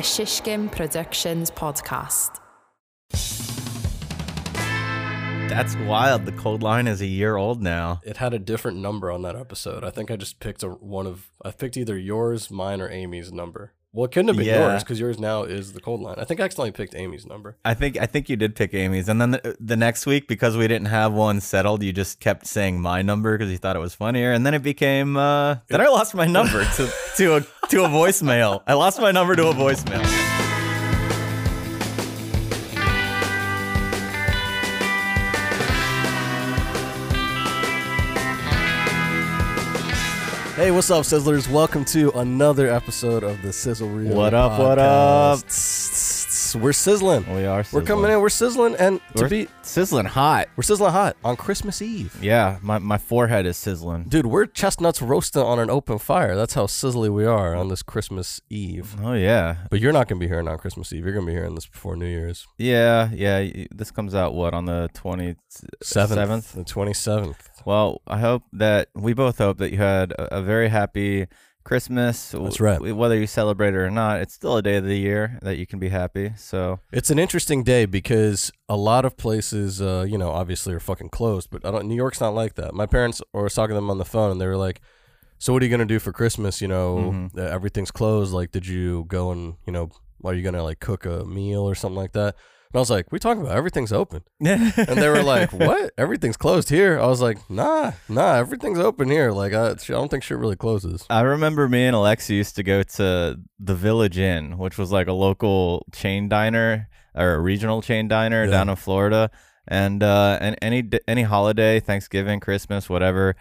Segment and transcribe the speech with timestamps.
[0.00, 2.40] a Shishkin Productions podcast.
[5.50, 6.24] That's wild.
[6.24, 8.00] The cold line is a year old now.
[8.02, 9.84] It had a different number on that episode.
[9.84, 13.30] I think I just picked a, one of I picked either yours, mine, or Amy's
[13.30, 13.74] number.
[13.92, 14.68] Well, it couldn't have been Yeah.
[14.70, 16.14] yours because yours now is the cold line.
[16.16, 17.56] I think I accidentally picked Amy's number.
[17.64, 20.56] I think I think you did pick Amy's, and then the, the next week because
[20.56, 23.80] we didn't have one settled, you just kept saying my number because you thought it
[23.80, 25.16] was funnier, and then it became.
[25.16, 28.62] Uh, then I lost my number to to a to a voicemail.
[28.66, 30.39] I lost my number to a voicemail.
[40.60, 41.50] Hey, what's up, Sizzlers?
[41.50, 44.14] Welcome to another episode of the Sizzle Reel.
[44.14, 45.38] What up, what up?
[46.56, 47.24] We're sizzling.
[47.34, 47.64] We are.
[47.72, 48.20] We're coming in.
[48.20, 50.48] We're sizzling, and to We're be sizzling hot.
[50.56, 52.16] we're sizzling hot on Christmas Eve.
[52.20, 54.04] Yeah, my, my forehead is sizzling.
[54.04, 56.34] Dude, we're chestnuts roasting on an open fire.
[56.36, 58.96] That's how sizzly we are on this Christmas Eve.
[59.02, 61.04] Oh yeah, But you're not gonna be hearing on Christmas Eve.
[61.04, 62.46] You're gonna be hearing this before New Year's.
[62.58, 63.64] yeah, yeah.
[63.74, 65.36] This comes out what on the twenty
[65.82, 66.52] seventh.
[66.52, 67.48] the twenty seventh.
[67.64, 71.26] Well, I hope that we both hope that you had a, a very happy
[71.70, 72.32] Christmas.
[72.32, 72.80] That's right.
[72.80, 75.66] Whether you celebrate it or not, it's still a day of the year that you
[75.68, 76.32] can be happy.
[76.36, 80.80] So It's an interesting day because a lot of places, uh, you know, obviously are
[80.80, 81.48] fucking closed.
[81.48, 82.74] But I don't, New York's not like that.
[82.74, 84.80] My parents were talking to them on the phone, and they were like,
[85.38, 86.60] "So what are you gonna do for Christmas?
[86.60, 87.38] You know, Mhm.
[87.38, 88.32] uh, everything's closed.
[88.32, 89.90] Like, did you go and you know,
[90.24, 92.34] are you gonna like cook a meal or something like that?"
[92.72, 95.92] And I was like, "We talking about everything's open," and they were like, "What?
[95.98, 99.32] Everything's closed here?" I was like, "Nah, nah, everything's open here.
[99.32, 102.62] Like, I, I don't think shit really closes." I remember me and Alexei used to
[102.62, 107.82] go to the Village Inn, which was like a local chain diner or a regional
[107.82, 108.50] chain diner Yeah.
[108.52, 109.30] down in Florida.
[109.68, 113.36] And uh, and any any holiday, Thanksgiving, Christmas, whatever,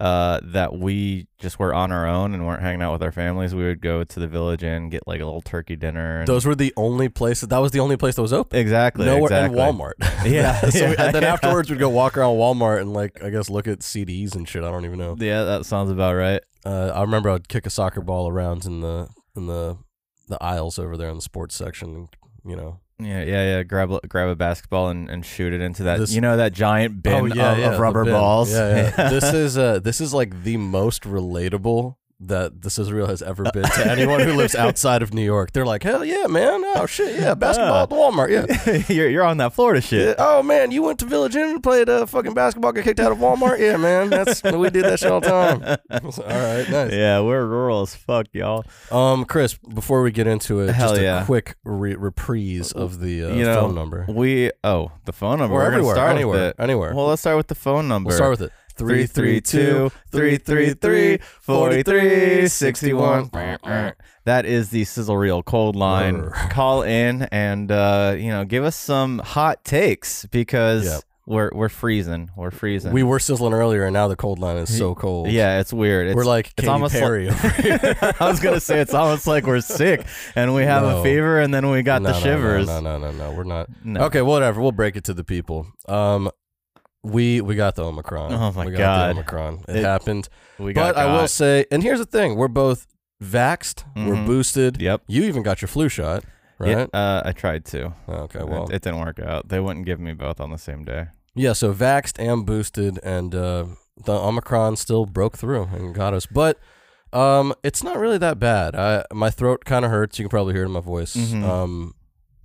[0.00, 3.54] uh, that we just were on our own and weren't hanging out with our families,
[3.54, 6.20] we would go to the Village and get like a little turkey dinner.
[6.20, 7.48] And Those were the only places.
[7.48, 8.58] That was the only place that was open.
[8.58, 9.60] exactly Nowhere exactly.
[9.60, 9.92] and Walmart.
[10.30, 11.32] Yeah, so we- and then yeah.
[11.34, 14.64] afterwards we'd go walk around Walmart and like I guess look at CDs and shit.
[14.64, 15.16] I don't even know.
[15.18, 16.40] Yeah, that sounds about right.
[16.64, 19.76] Uh, I remember I'd kick a soccer ball around in the in the
[20.28, 22.08] the aisles over there in the sports section.
[22.44, 23.62] You know, Yeah, yeah, yeah.
[23.62, 25.98] Grab a, grab a basketball and, and shoot it into that.
[25.98, 27.12] This- you know that giant bin
[27.60, 28.50] of, of rubber balls.
[28.52, 29.10] Yeah, yeah.
[29.10, 33.44] this is uh this is like the most relatable that this is real has ever
[33.52, 35.52] been to anyone who lives outside of New York.
[35.52, 36.62] They're like, hell yeah, man.
[36.76, 38.30] Oh shit, yeah, basketball at Walmart.
[38.30, 38.82] Yeah.
[38.94, 39.86] you're you're on that Florida Yeah.
[39.88, 40.16] shit.
[40.18, 43.10] Oh man, you went to Village Inn and played uh, fucking basketball, got kicked out
[43.12, 43.58] of Walmart.
[43.58, 45.62] Yeah, man, that's we did that shit all the time.
[45.90, 46.92] all right, nice.
[46.92, 48.64] Yeah, we're rural as fuck, y'all.
[48.90, 51.24] Um, Chris, before we get into it, Hell just a yeah.
[51.24, 54.04] quick re- reprise of the uh, You know, phone number.
[54.08, 55.54] We oh the phone number.
[55.54, 56.94] We're gonna everywhere, start anywhere, anywhere.
[56.94, 58.08] Well, let's start with the phone number.
[58.08, 58.52] We'll start with it.
[58.80, 63.30] 332 333 4361.
[64.24, 66.30] That is the Sizzle Reel cold line.
[66.50, 71.02] Call in and uh, you know give us some hot takes because Yep.
[71.26, 72.30] we're we're freezing.
[72.36, 72.92] We're freezing.
[72.92, 75.28] We were sizzling earlier, and now the cold line is so cold.
[75.30, 76.08] yeah, it's weird.
[76.08, 77.28] It's, we're like it's Katy almost Perry.
[77.30, 78.02] Like.
[78.20, 80.04] I was gonna say it's almost like we're sick
[80.36, 81.00] and we have No.
[81.00, 82.66] a fever and then we got no, the no, shivers.
[82.66, 83.68] No, no, no, no, no, we're not.
[83.84, 84.02] No.
[84.04, 84.60] Okay, whatever.
[84.60, 85.66] We'll break it to the people.
[85.88, 86.30] Um,
[87.02, 88.32] we we got the Omicron.
[88.32, 89.06] Oh, my we got God.
[89.06, 89.64] the Omicron.
[89.68, 90.28] It, It- happened.
[90.58, 91.30] We got But I will got.
[91.30, 92.86] say, and here's the thing: we're both
[93.22, 93.84] vaxxed.
[93.96, 94.26] We're Mhm.
[94.26, 94.80] boosted.
[94.80, 95.02] Yep.
[95.06, 96.24] You even got your flu shot,
[96.58, 96.70] right?
[96.70, 97.94] Yeah, uh, I tried to.
[98.08, 98.40] Okay.
[98.40, 99.48] It- Well, it, didn't work out.
[99.48, 101.06] They wouldn't give me both on the same day.
[101.34, 103.64] Yeah, so vaxxed and boosted, and uh,
[104.04, 106.26] the Omicron still broke through and got us.
[106.26, 106.58] But
[107.12, 108.74] um, it's not really that bad.
[108.76, 110.18] I, my throat kind of hurts.
[110.18, 111.14] You can probably hear it in my voice.
[111.16, 111.42] Mhm.
[111.44, 111.94] Um,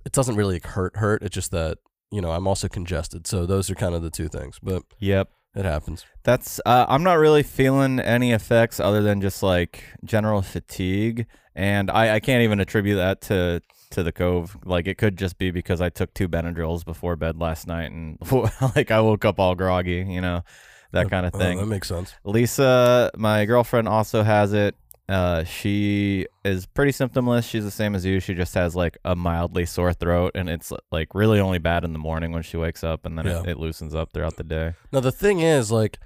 [0.04, 1.22] it doesn't really hurt, hurt.
[1.22, 1.78] It's just that
[2.10, 3.26] you know I'm also congested.
[3.26, 4.58] So those are kind of the two things.
[4.62, 5.28] But Yep.
[5.54, 6.04] it happens.
[6.22, 11.90] That's uh, I'm not really feeling any effects other than just like general fatigue, and
[11.90, 13.60] I, I can't even attribute that to
[13.92, 14.56] to the cove.
[14.64, 18.18] Like it could just be because I took two Benadryls before bed last night, and
[18.76, 20.42] like I woke up all groggy, you know,
[20.92, 21.58] that kind of Oh, thing.
[21.58, 22.14] that makes sense.
[22.24, 24.74] Lisa, my girlfriend, also has it.
[25.08, 27.48] Uh, she is pretty symptomless.
[27.48, 28.18] She's the same as you.
[28.18, 31.92] She just has like a mildly sore throat, and it's like really only bad in
[31.92, 33.40] the morning when she wakes up, and then Yeah.
[33.42, 34.74] it, it loosens up throughout the day.
[34.92, 35.98] Now the thing is, like,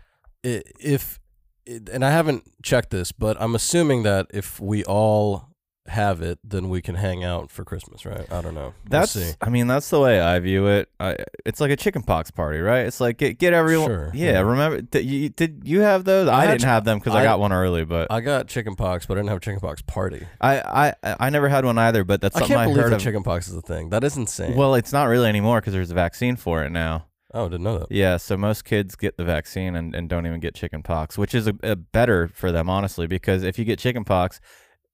[0.42, 1.18] if
[1.66, 5.49] and I haven't checked this, but I'm assuming that if we all
[5.90, 8.30] have it, then we can hang out for Christmas, right?
[8.32, 8.72] I don't know.
[8.84, 9.32] We'll That's, see.
[9.40, 10.88] I mean, that's the way I view it.
[10.98, 12.86] I, it's like a chicken pox party, right?
[12.86, 13.88] It's like get get everyone.
[13.88, 14.40] Sure, yeah, yeah.
[14.40, 14.80] remember?
[14.80, 16.28] Did you, did you have those?
[16.28, 18.48] I, had didn't ch- have them because I, I- got one early, but I got
[18.48, 20.26] chicken pox, but I didn't have a chicken pox party.
[20.40, 22.04] I, I I never had one either.
[22.04, 23.02] But that's I can't I, believe heard that of.
[23.02, 23.90] chicken pox is a thing.
[23.90, 24.56] That is insane.
[24.56, 27.06] well, it's not really anymore because there's a vaccine for it now.
[27.34, 27.90] oh, didn't know that.
[27.90, 31.34] Yeah, so most kids get the vaccine and, and don't even get chicken pox, which
[31.34, 34.40] is a, a better for them, honestly, because if you get chicken pox,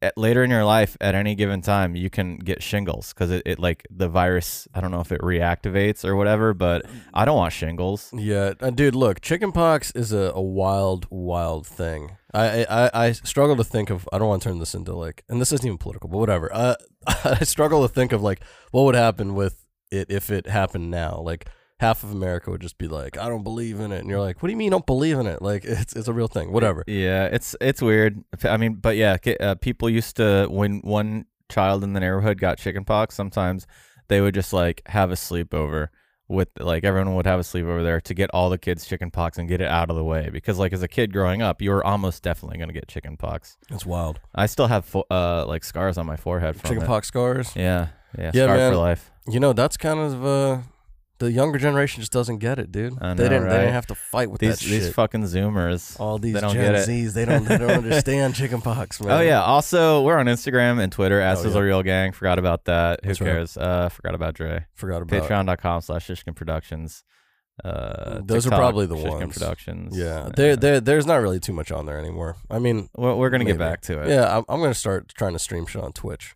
[0.06, 3.42] at, later in your life, at any given time, you can get shingles because it,
[3.44, 4.68] it like the virus.
[4.74, 8.10] I don't know if it reactivates or whatever, but I don't want shingles.
[8.12, 8.94] Yeah, uh, dude.
[8.94, 12.16] Look, chickenpox is a, a wild, wild thing.
[12.32, 14.08] I, I I struggle to think of.
[14.12, 16.52] I don't want to turn this into like, and this isn't even political, but whatever.
[16.52, 16.74] Uh,
[17.24, 21.20] I struggle to think of like what would happen with it if it happened now.
[21.20, 21.48] Like
[21.78, 24.42] half of America would just be like, I don't believe in it, and you're like,
[24.42, 25.42] What do you mean you don't believe in it?
[25.42, 26.52] Like it's it's a real thing.
[26.52, 26.84] Whatever.
[26.86, 28.22] Yeah, it's it's weird.
[28.44, 32.58] I mean, but yeah, uh, people used to when one child in the neighborhood got
[32.58, 33.14] chickenpox.
[33.14, 33.66] Sometimes
[34.08, 35.88] they would just like have a sleepover
[36.28, 39.48] with like everyone would have a sleepover there to get all the kids chickenpox and
[39.48, 41.84] get it out of the way because like as a kid growing up, you were
[41.86, 43.56] almost definitely gonna get chickenpox.
[43.70, 44.18] That's wild.
[44.34, 46.68] I still have fo- uh like scars on my forehead from.
[46.70, 47.52] Chickenpox scars.
[47.54, 47.88] Yeah,
[48.18, 48.72] yeah, Yeah, scar man.
[48.72, 49.10] for life.
[49.28, 50.58] You know, that's kind of uh
[51.18, 52.94] the younger generation just doesn't get it, dude.
[53.00, 55.98] I they didn't they didn't have to fight with These that these fucking Zoomers.
[55.98, 56.74] All these they don't Gen.
[56.74, 59.10] Zs, they don't they don't understand chickenpox, man.
[59.12, 59.42] Oh yeah.
[59.42, 61.20] Also, we're on Instagram and Twitter.
[61.20, 61.56] As Oh, yeah.
[61.58, 62.12] a real gang.
[62.12, 63.00] Forgot about that.
[63.02, 63.26] Who That's right.
[63.28, 63.56] cares?
[63.56, 64.66] Uh, forgot about Dre.
[64.74, 67.04] Forgot about Patreon.com slash Shishkin Productions.
[67.64, 69.38] Uh, Those are probably the Shishkin ones.
[69.38, 69.96] Productions.
[69.96, 72.36] Yeah, there, there, there's not really too much on there anymore.
[72.50, 74.08] I mean, We're, we're gonna get back to it.
[74.10, 76.34] yeah, I'm, I'm gonna start trying to stream shit on Twitch,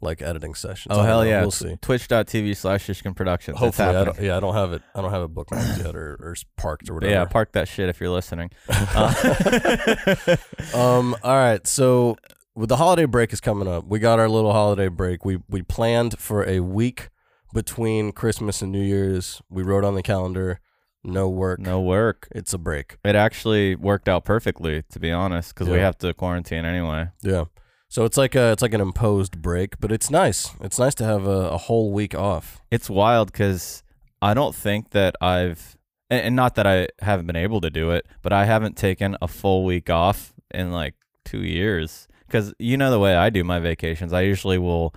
[0.00, 0.96] like editing sessions.
[0.96, 1.28] Oh hell know.
[1.28, 1.40] yeah!
[1.40, 1.76] we'll see.
[1.80, 3.58] Twitch.tv slash Shishkin Productions.
[3.58, 4.82] Hopefully, I don't, yeah, I don't have it.
[4.94, 7.12] I don't have it bookmarked yet, or, or parked or whatever.
[7.12, 8.50] Yeah, park that shit if you're listening.
[8.96, 10.36] Uh,
[10.74, 11.16] um.
[11.22, 11.66] All right.
[11.66, 12.16] So,
[12.54, 15.24] with the holiday break is coming up, we got our little holiday break.
[15.24, 17.08] We we planned for a week
[17.52, 19.40] between Christmas and New Year's.
[19.48, 20.60] We wrote on the calendar,
[21.02, 21.60] no work.
[21.60, 22.28] no work.
[22.32, 22.96] It's a break.
[23.04, 27.08] It actually worked out perfectly, to be honest, because we have to quarantine anyway.
[27.22, 27.44] Yeah.
[27.88, 30.50] So it's like a it's like an imposed break, but it's nice.
[30.60, 32.60] It's nice to have a, a whole week off.
[32.70, 33.82] It's wild because
[34.20, 35.76] I don't think that I've,
[36.10, 39.16] and, and not that I haven't been able to do it, but I haven't taken
[39.20, 40.94] a full week off in like
[41.24, 42.08] two years.
[42.26, 44.94] Because you know the way I do my vacations, I usually will,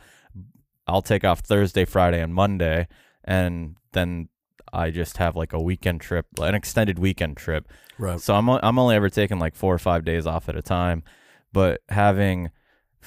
[0.87, 2.87] I'll take off Thursday, Friday, and Monday,
[3.23, 4.29] and then
[4.73, 7.67] I just have like a weekend trip, an extended weekend trip.
[7.99, 8.19] Right.
[8.19, 11.03] So I'm I'm only ever taking like four or five days off at a time,
[11.51, 12.49] but having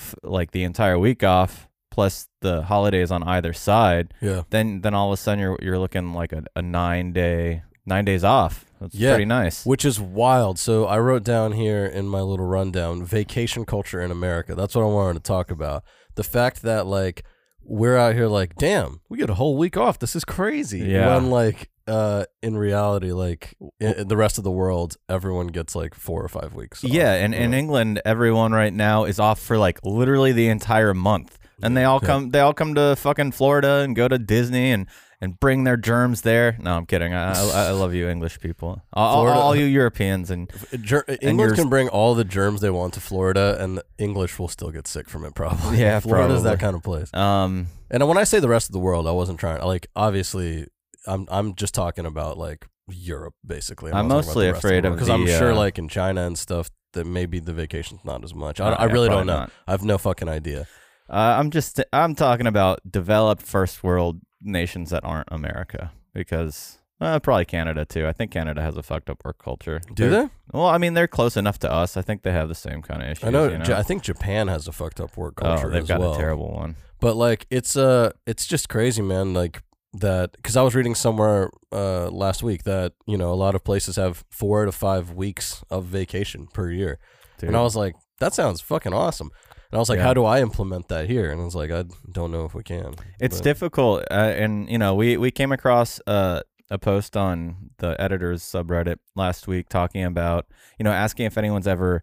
[0.01, 4.43] f- like the entire week off plus the holidays on either side, Yeah.
[4.51, 8.05] then then all of a sudden you're you're looking like a, a nine day nine
[8.05, 8.65] days off.
[8.81, 9.11] That's Yeah.
[9.11, 9.67] pretty nice.
[9.67, 10.59] Which is wild.
[10.59, 14.55] So I wrote down here in my little rundown vacation culture in America.
[14.55, 15.83] That's what I wanted to talk about.
[16.15, 17.25] The fact that like
[17.63, 19.99] we're out here like, damn, we get a whole week off.
[19.99, 20.81] This is crazy.
[20.81, 21.15] Yeah.
[21.15, 25.95] When like uh in reality, like in, the rest of the world, everyone gets like
[25.95, 26.85] four or five weeks.
[26.85, 26.91] off.
[26.91, 31.39] Yeah, and in England, everyone right now is off for like literally the entire month,
[31.63, 32.31] and they all come.
[32.31, 34.87] They all come to fucking Florida and go to Disney and
[35.23, 36.57] and bring their germs there.
[36.59, 37.13] No, I'm kidding.
[37.13, 38.81] I I, I love you, English people.
[38.95, 40.51] All, Florida- all you Europeans and
[40.81, 44.39] Ger- England yours- can bring all the germs they want to Florida, and the English
[44.39, 45.35] will still get sick from it.
[45.35, 45.79] Probably.
[45.79, 47.13] Yeah, Florida's that kind of place.
[47.15, 47.67] um.
[47.93, 49.61] And when I say the rest of the world, I wasn't trying.
[49.63, 50.69] Like, obviously,
[51.07, 53.93] I'm I'm just talking about like Europe, basically.
[53.93, 57.39] I'm mostly afraid of because I'm sure uh, like in China and stuff that maybe
[57.39, 58.61] the vacation's not as much.
[58.61, 59.41] I, Uh, I yeah, really don't know.
[59.41, 59.53] not.
[59.67, 60.67] I have no fucking idea.
[61.09, 67.19] Uh, I'm just I'm talking about developed first world nations that aren't America because uh,
[67.21, 68.07] probably Canada too.
[68.07, 69.81] I think Canada has a fucked up work culture.
[69.95, 70.29] Do They're- they?
[70.53, 71.97] Well, I mean they're close enough to us.
[71.97, 73.25] I think they have the same kind of issues.
[73.25, 73.49] I know.
[73.49, 73.75] You know?
[73.77, 76.15] I think Japan has a fucked up work oh, culture they've as got well.
[76.15, 76.77] a terrible one.
[77.01, 79.33] But like it's uh it's just crazy, man.
[79.33, 79.63] Like
[79.95, 83.65] that because I was reading somewhere uh last week that you know a lot of
[83.65, 86.99] places have four to five weeks of vacation per year,
[87.39, 87.49] Dude.
[87.49, 89.31] and I was like, that sounds fucking awesome.
[89.73, 90.05] And I was like, Yeah.
[90.05, 91.31] how do I implement that here?
[91.31, 92.95] And I was like, I don't know if we can.
[93.21, 97.71] It's But- difficult, uh, and you know, we we came across uh, a post on
[97.79, 100.47] the editors subreddit last week talking about
[100.79, 102.03] you know asking if anyone's ever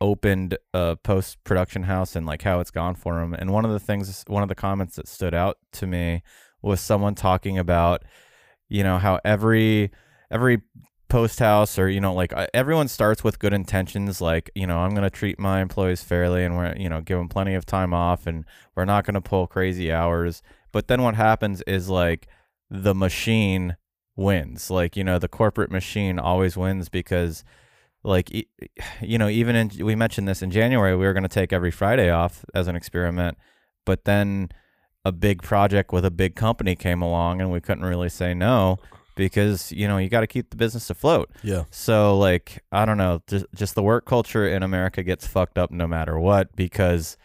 [0.00, 3.34] opened a post production house and like how it's gone for them.
[3.34, 6.22] And one of the things, one of the comments that stood out to me
[6.62, 8.02] was someone talking about
[8.68, 9.90] you know how every
[10.30, 10.62] every
[11.08, 14.80] post house or you know like uh, everyone starts with good intentions like you know
[14.80, 17.64] i'm going to treat my employees fairly and we're you know give them plenty of
[17.64, 18.44] time off and
[18.78, 20.40] we're not going to pull crazy hours.
[20.70, 22.28] But then what happens is like
[22.70, 23.76] the machine
[24.14, 24.70] wins.
[24.70, 27.42] Like you know the corporate machine always wins because
[28.04, 28.30] like
[29.00, 31.72] you know even in we mentioned this in january we were going to take every
[31.72, 33.36] friday off as an experiment
[33.84, 34.48] but then
[35.08, 38.76] a big project with a big company came along and we couldn't really say no
[39.16, 42.98] because you know you got to keep the business afloat yeah, so like I don't
[42.98, 47.16] know, just just the work culture in America gets fucked up no matter what because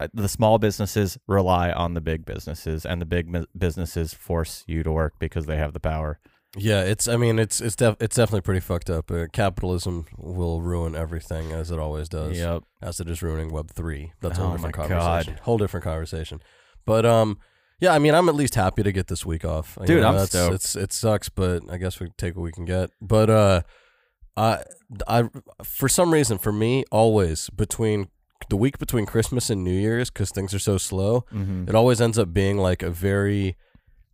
[0.00, 4.64] uh, the small businesses rely on the big businesses and the big mi- businesses force
[4.66, 6.18] you to work because they have the power.
[6.54, 7.08] Yeah, it's.
[7.08, 9.10] I mean, it's it's def- it's definitely pretty fucked up.
[9.10, 12.36] Uh, capitalism will ruin everything as it always does.
[12.36, 12.64] Yep.
[12.82, 14.12] As it is ruining Web three.
[14.20, 15.34] That's a Oh whole different my conversation.
[15.34, 15.42] God.
[15.44, 16.42] Whole different conversation.
[16.84, 17.38] But um,
[17.80, 17.92] yeah.
[17.94, 19.76] I mean, I'm at least happy to get this week off.
[19.80, 20.54] You Dude, I'm that's, stoked.
[20.54, 22.90] It's it sucks, but I guess we take what we can get.
[23.00, 23.62] But uh,
[24.36, 24.62] I
[25.06, 25.28] I
[25.62, 28.08] for some reason for me always between
[28.48, 31.68] the week between Christmas and New Year's because things are so slow Mm-hmm.
[31.68, 33.56] it always ends up being like a very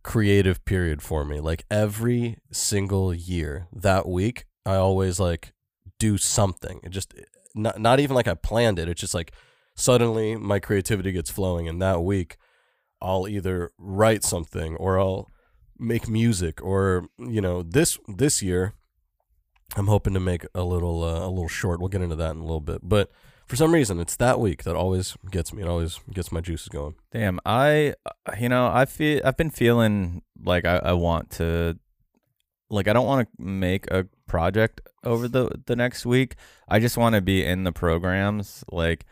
[0.03, 5.51] creative period for me like every single year that week i always like
[5.99, 7.13] do something it just
[7.53, 9.33] not, not even like i planned it it's just like
[9.75, 12.37] suddenly my creativity gets flowing and that week
[13.01, 15.29] i'll either write something or i'll
[15.77, 18.73] make music or you know this this year
[19.75, 21.79] i'm hoping to make a little uh, a little short.
[21.79, 22.81] We'll get into that in a little bit.
[22.83, 23.11] But
[23.45, 25.61] for some reason it's that week that always gets me.
[25.61, 26.95] It always gets my juices going.
[27.11, 31.77] Damn, I uh, you know I feel I've been feeling like I, I want to
[32.69, 36.35] like I don't want to make a project over the the next week.
[36.67, 39.05] I just want to be in the programs like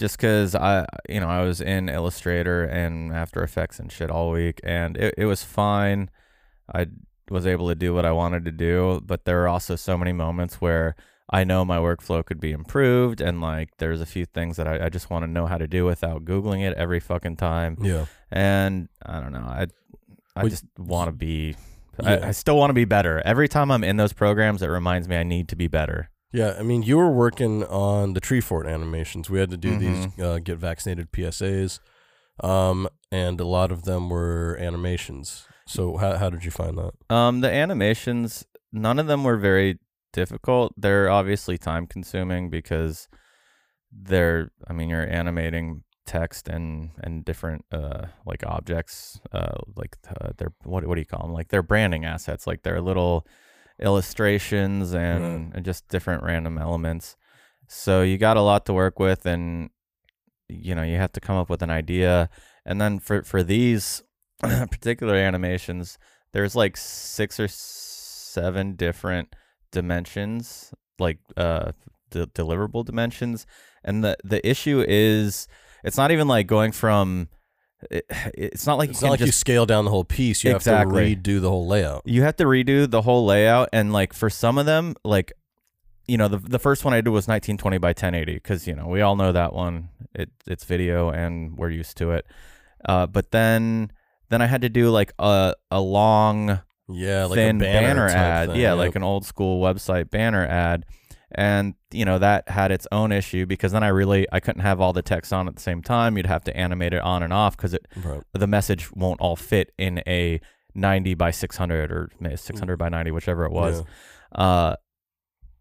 [0.00, 4.30] just cuz I you know I was in Illustrator and After Effects and shit all
[4.32, 6.10] week and it it was fine.
[6.74, 6.86] I
[7.30, 10.12] was able to do what I wanted to do, but there are also so many
[10.12, 10.96] moments where
[11.32, 14.86] I know my workflow could be improved, and like there's a few things that I,
[14.86, 17.76] I just want to know how to do without googling it every fucking time.
[17.80, 19.66] yeah And I don't know, I
[20.34, 21.56] I just want to be.
[22.02, 22.10] Yeah.
[22.10, 23.20] I, I still want to be better.
[23.24, 26.08] Every time I'm in those programs, it reminds me I need to be better.
[26.32, 29.28] Yeah, I mean, you were working on the tree fort animations.
[29.28, 31.80] We had to do these uh, get vaccinated PSAs,
[32.42, 35.46] um, and a lot of them were animations.
[35.66, 37.14] So how how did you find that?
[37.14, 39.78] Um, the animations, none of them were very
[40.12, 40.72] difficult.
[40.76, 43.08] They're obviously time consuming because
[43.90, 44.52] they're.
[44.68, 50.52] I mean, you're animating text and and different uh like objects uh like uh, they're
[50.64, 53.24] what what do you call them like they're branding assets like they're little
[53.80, 57.16] illustrations and, and just different random elements.
[57.68, 59.70] So you got a lot to work with and
[60.48, 62.28] you know you have to come up with an idea.
[62.64, 64.02] And then for for these
[64.40, 65.98] particular animations
[66.32, 69.34] there's like six or seven different
[69.72, 71.72] dimensions like uh
[72.10, 73.46] de- deliverable dimensions.
[73.84, 75.48] And the the issue is
[75.84, 77.28] it's not even like going from
[77.90, 80.42] it, it's not like It's you not like you just scale down the whole piece.
[80.44, 81.14] You Exactly.
[81.14, 82.02] have to redo the whole layout.
[82.04, 85.32] you have to redo the whole layout and like for some of them like
[86.06, 88.86] you know the the first one I did was 1920 by 1080 because you know
[88.88, 92.26] we all know that one it it's video and we're used to it
[92.84, 93.92] uh but then
[94.28, 98.16] then I had to do like a a long Yeah, like thin a banner, type
[98.16, 98.78] ad thing, yeah yep.
[98.78, 100.84] like an old school website banner ad
[101.34, 104.80] and you know that had its own issue because then I really I couldn't have
[104.80, 107.32] all the text on at the same time you'd have to animate it on and
[107.32, 108.22] off because it right.
[108.32, 110.40] the message won't all fit in a
[110.74, 113.82] 90 by 600 or 600 by 90 whichever it was
[114.32, 114.40] Yeah.
[114.42, 114.76] uh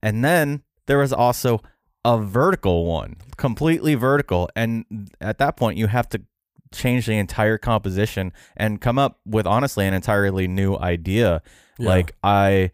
[0.02, 1.62] and then there was also
[2.06, 4.86] a vertical one completely vertical and
[5.20, 6.22] at that point you have to
[6.72, 11.42] change the entire composition and come up with honestly an entirely new idea
[11.80, 11.90] Yeah.
[11.90, 12.72] like i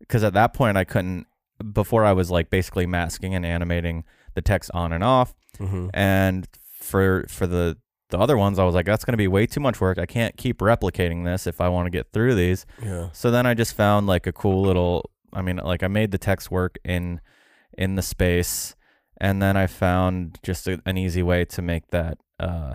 [0.00, 1.26] because at that point i couldn't
[1.72, 5.90] before i was like basically masking and animating the text on and off Mhm.
[5.94, 6.46] and
[6.80, 7.76] for for the
[8.10, 10.06] the other ones i was like that's going to be way too much work i
[10.06, 13.08] can't keep replicating this if i want to get through these yeah.
[13.12, 16.18] so then i just found like a cool little i mean like i made the
[16.18, 17.20] text work in
[17.76, 18.74] in the space
[19.20, 22.74] and then i found just a, an easy way to make that uh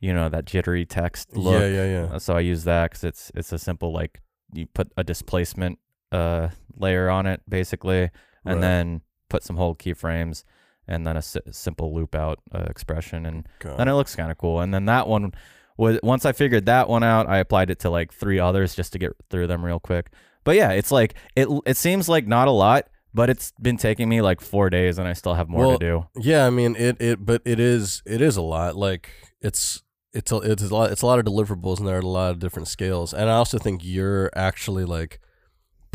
[0.00, 2.14] you know that jittery text look Yeah, yeah, yeah.
[2.14, 4.20] uh, so I use that because it's it's a simple like
[4.52, 5.78] you put a displacement
[6.12, 8.10] uh layer on it basically,
[8.44, 8.60] and Right.
[8.60, 10.44] then put some hold keyframes,
[10.86, 13.78] and then a si- simple loop out uh, expression, and God.
[13.78, 14.60] then it looks kind of cool.
[14.60, 15.32] And then that one
[15.76, 18.92] was once I figured that one out, I applied it to like three others just
[18.92, 20.10] to get through them real quick.
[20.44, 24.08] But yeah, it's like it it seems like not a lot, but it's been taking
[24.08, 26.06] me like four days, and I still have more Well, to do.
[26.20, 27.00] Yeah, I mean it.
[27.00, 28.02] It, but it is.
[28.06, 28.76] It is a lot.
[28.76, 29.10] Like
[29.40, 29.82] it's.
[30.12, 30.92] It's a, it's a lot.
[30.92, 33.12] It's a lot of deliverables, and there are a lot of different scales.
[33.12, 35.20] And I also think you're actually like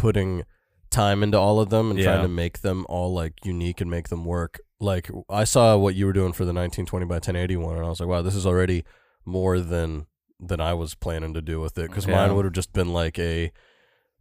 [0.01, 0.43] putting
[0.89, 4.09] time into all of them and trying to make them all like unique and make
[4.09, 4.59] them work.
[4.79, 7.89] Like I saw what you were doing for the 1920 by 1080 one, and I
[7.89, 8.83] was like, wow, this is already
[9.25, 10.07] more than
[10.39, 11.87] than I was planning to do with it.
[11.89, 12.15] Because Yeah.
[12.15, 13.51] mine would have just been like a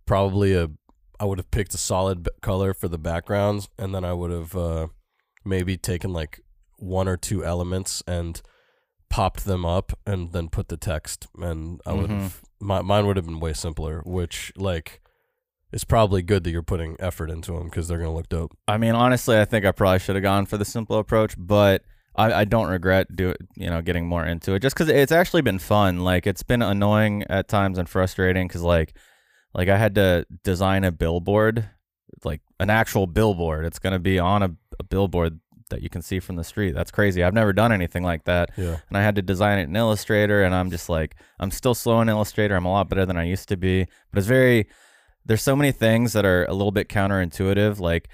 [0.07, 0.69] probably a.
[1.19, 4.31] I would have picked a solid b- color for the backgrounds, and then I would
[4.31, 4.87] have uh,
[5.45, 6.41] maybe taken like
[6.77, 8.41] one or two elements and
[9.11, 12.21] popped them up and then put the text and I would Mhm.
[12.21, 15.01] have my, mine would have been way simpler which like
[15.73, 18.79] it's probably good that you're putting effort into them because they're gonna look dope I
[18.79, 21.83] mean, honestly, I think I probably should have gone for the simple approach, but
[22.17, 25.43] I, I don't regret do you know getting more into it just because it's actually
[25.43, 26.01] been fun.
[26.01, 28.95] Like it's been annoying at times and frustrating because like
[29.55, 31.69] like I had to design a billboard,
[32.25, 33.65] like an actual billboard.
[33.65, 36.75] It's gonna be on a, a billboard that you can see from the street.
[36.75, 37.23] That's crazy.
[37.23, 38.51] I've never done anything like that.
[38.57, 38.79] Yeah.
[38.89, 42.01] And I had to design it in Illustrator, and I'm just like, I'm still slow
[42.01, 42.57] in Illustrator.
[42.57, 44.69] I'm a lot better than I used to be, but it's very.
[45.31, 47.79] There's so many things that are a little bit counterintuitive.
[47.79, 48.09] Like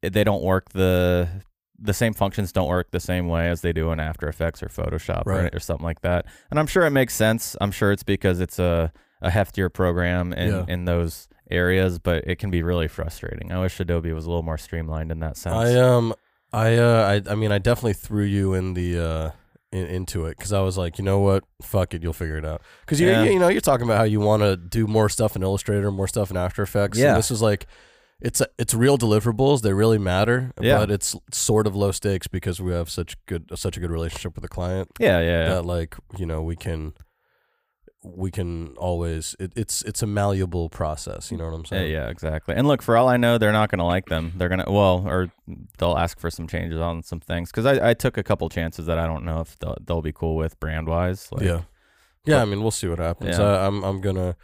[0.00, 1.28] they don't work the
[1.76, 4.68] the same functions don't work the same way as they do in After Effects or
[4.68, 5.54] Photoshop or, Right.
[5.54, 6.24] or something like that.
[6.50, 7.56] And I'm sure it makes sense.
[7.60, 10.64] I'm sure it's because it's a a heftier program in Yeah.
[10.68, 13.50] in those areas, but it can be really frustrating.
[13.50, 15.54] I wish Adobe was a little more streamlined in that sense.
[15.56, 16.14] I um
[16.52, 19.30] I uh I I mean I definitely threw you in the uh
[19.76, 22.44] in, into it because I was like you know what fuck it you'll figure it
[22.44, 23.24] out because you Yeah.
[23.24, 26.08] you know you're talking about how you want to do more stuff in Illustrator more
[26.08, 27.08] stuff in After Effects Yeah.
[27.10, 27.66] and this is like
[28.20, 30.78] it's it's real deliverables they really matter Yeah.
[30.78, 34.34] but it's sort of low stakes because we have such good such a good relationship
[34.34, 35.48] with the client yeah, yeah, yeah.
[35.54, 36.94] that like you know we can
[38.14, 42.04] we can always it, it's it's a malleable process you know what I'm saying yeah,
[42.04, 42.54] yeah exactly.
[42.54, 44.32] And look, for all I know, they're not going to like them.
[44.36, 45.32] They're going to, well, or
[45.78, 47.50] they'll ask for some changes on some things.
[47.50, 50.12] Because I, I took a couple chances that I don't know if they'll, they'll be
[50.12, 51.28] cool with brand wise.
[51.32, 51.62] Like, yeah,
[52.24, 52.42] yeah.
[52.42, 53.38] I mean, we'll see what happens.
[53.38, 53.44] Yeah.
[53.44, 54.36] I, I'm I'm gonna,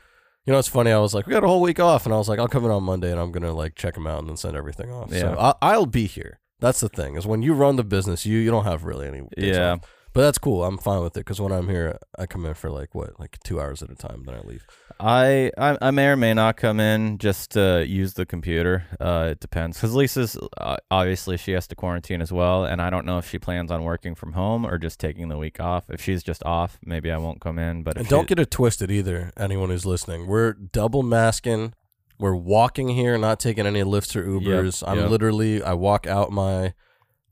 [0.45, 0.91] you know, it's funny.
[0.91, 2.65] I was like, we got a whole week off, and I was like, I'll come
[2.65, 5.11] in on Monday, and I'm gonna like check them out and then send everything off.
[5.11, 5.37] So Yeah.
[5.39, 6.41] I, I'll be here.
[6.61, 9.23] That's the thing is when you run the business, you you don't have really any.
[9.37, 9.73] Yeah.
[9.73, 9.81] off.
[10.15, 10.63] But that's cool.
[10.65, 13.39] I'm fine with it because when I'm here, I come in for like what, like
[13.45, 14.67] two hours at a time, then I leave.
[15.01, 18.85] I, I I may or may not come in just to use the computer.
[19.01, 19.79] Uh, it depends.
[19.79, 23.29] Because Lisa's uh, obviously she has to quarantine as well, and I don't know if
[23.29, 25.89] she plans on working from home or just taking the week off.
[25.89, 27.83] If she's just off, maybe I won't come in.
[27.83, 29.33] But And don't she- get it twisted either.
[29.39, 31.73] Anyone who's listening, we're double masking.
[32.19, 34.85] We're walking here, not taking any lifts or Ubers.
[34.87, 35.11] I'm yep.
[35.11, 36.75] literally, I walk out my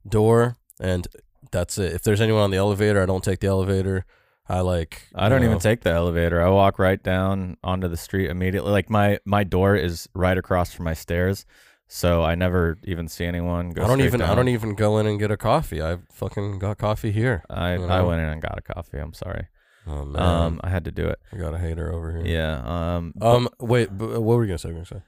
[0.09, 1.07] door, and
[1.51, 1.93] that's it.
[1.93, 4.05] If there's anyone on the elevator, I don't take the elevator.
[4.49, 5.03] I like.
[5.15, 6.43] I don't even take the elevator.
[6.43, 8.73] I walk right down onto the street immediately.
[8.73, 11.47] Like my my door is right across from my stairs,
[11.87, 13.71] so I never even see anyone.
[13.71, 14.21] Go I don't even.
[14.23, 15.81] I don't even go in and get a coffee.
[15.81, 17.45] I fucking got coffee here.
[17.49, 18.99] I you I went in and got a coffee.
[18.99, 19.47] I'm sorry.
[19.87, 21.19] Oh man, Um, I had to do it.
[21.33, 22.27] I got a hater over here.
[22.27, 22.61] Yeah.
[22.97, 23.13] Um.
[23.23, 23.49] Um.
[23.61, 23.97] Wait.
[23.97, 24.71] b- What were you gonna say?
[24.73, 25.07] What were you gonna say?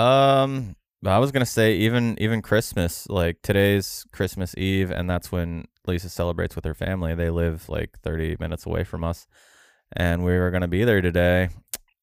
[0.00, 0.76] Um,
[1.12, 6.08] I was gonna say even even Christmas, like today's Christmas Eve, and that's when Lisa
[6.08, 7.14] celebrates with her family.
[7.14, 9.26] They live like 30 minutes away from us,
[9.92, 11.48] and we were gonna be there today,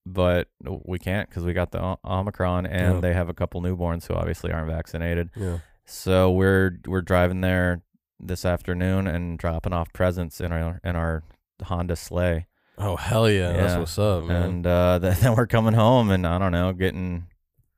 [0.05, 0.47] but
[0.85, 2.99] we can't because we got the Omicron, and Yeah.
[3.01, 5.29] they have a couple newborns who obviously aren't vaccinated.
[5.35, 5.59] Yeah.
[5.85, 7.81] So we're we're driving there
[8.19, 11.23] this afternoon and dropping off presents in our in our
[11.63, 13.51] Honda sleigh, Oh hell yeah!
[13.53, 14.43] That's what's up, man.
[14.43, 17.25] and uh, then we're coming home, and I don't know, getting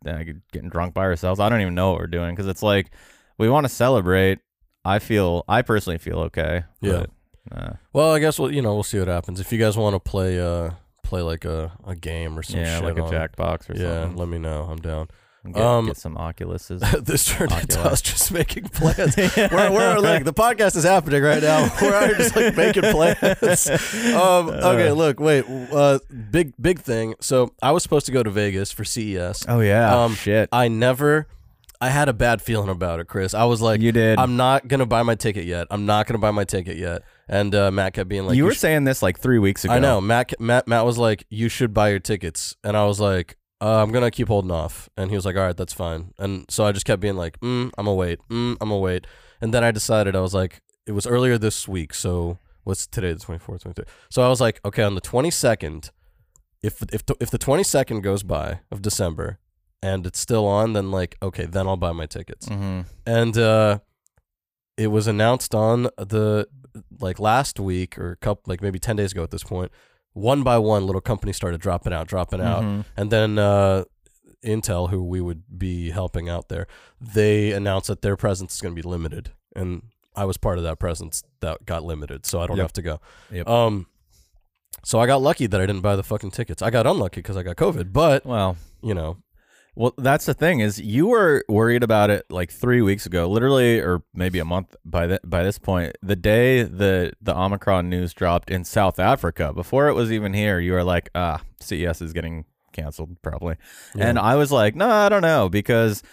[0.05, 1.39] uh, getting drunk by ourselves.
[1.39, 2.91] I don't even know what we're doing because it's like
[3.37, 4.39] we want to celebrate.
[4.85, 6.63] I feel, I personally feel okay.
[6.81, 7.05] Yeah.
[7.49, 9.39] But, uh, Well, I guess we'll you know we'll see what happens.
[9.39, 10.71] If you guys want to play uh
[11.03, 14.01] play like a, a game or some yeah, shit like a on- Jackbox or yeah,
[14.01, 14.17] something.
[14.17, 14.63] let me know.
[14.69, 15.07] I'm down.
[15.45, 16.79] Get, um, get some Oculuses.
[17.05, 17.93] this turned into Oculus.
[17.93, 19.17] us just making plans.
[19.17, 21.69] we're, we're like the podcast is happening right now.
[21.81, 23.67] We're just like making plans.
[24.15, 25.43] Um, okay, look, wait.
[25.49, 25.99] Uh,
[26.31, 27.15] big big thing.
[27.19, 29.45] So I was supposed to go to Vegas for CES.
[29.49, 30.47] oh yeah, um, shit.
[30.53, 31.27] I never.
[31.81, 33.33] I had a bad feeling about it, Chris.
[33.33, 34.17] I was like, you did.
[34.17, 35.67] I'm not gonna buy my ticket yet.
[35.69, 37.01] I'm not gonna buy my ticket yet.
[37.27, 39.73] And uh, Matt kept being like, you were should- saying this like three weeks ago.
[39.73, 39.99] I know.
[39.99, 43.81] Matt, Matt, Matt was like, "You should buy your tickets," and I was like, uh,
[43.81, 46.65] "I'm gonna keep holding off." And he was like, "All right, that's fine." And so
[46.65, 48.19] I just kept being like, mm, "I'm gonna wait.
[48.29, 49.07] Mm, I'm gonna wait."
[49.41, 51.93] And then I decided I was like, it was earlier this week.
[51.93, 53.13] So what's today?
[53.13, 53.87] The 24th, 23rd.
[54.09, 55.89] So I was like, okay, on the 22nd,
[56.61, 59.39] if if the, if the 22nd goes by of December
[59.81, 62.81] and it's still on, then like, okay, then I'll buy my tickets Mm-hmm.
[63.05, 63.79] and uh,
[64.77, 66.47] it was announced on the
[66.99, 69.71] like last week or a couple like maybe 10 days ago at this point
[70.13, 72.85] one by one little companies started dropping out dropping out Mhm.
[72.95, 73.83] and then uh,
[74.43, 76.67] intel who we would be helping out there
[76.99, 79.81] they announced that their presence is going to be limited and
[80.15, 82.63] i was part of that presence that got limited so i don't Yep.
[82.65, 82.99] have to go
[83.31, 83.47] Yep.
[83.47, 83.87] um
[84.83, 87.37] so i got lucky that i didn't buy the fucking tickets i got unlucky because
[87.37, 89.17] i got covid but Well, you know
[89.75, 93.79] Well, that's the thing is you were worried about it like three weeks ago, literally,
[93.79, 95.97] or maybe a month by th- by this point.
[96.03, 100.59] The day the the Omicron news dropped in South Africa, before it was even here,
[100.59, 103.55] you were like, ah, CES is getting canceled probably,
[103.95, 104.07] Yeah.
[104.09, 106.03] and I was like, no, I don't know because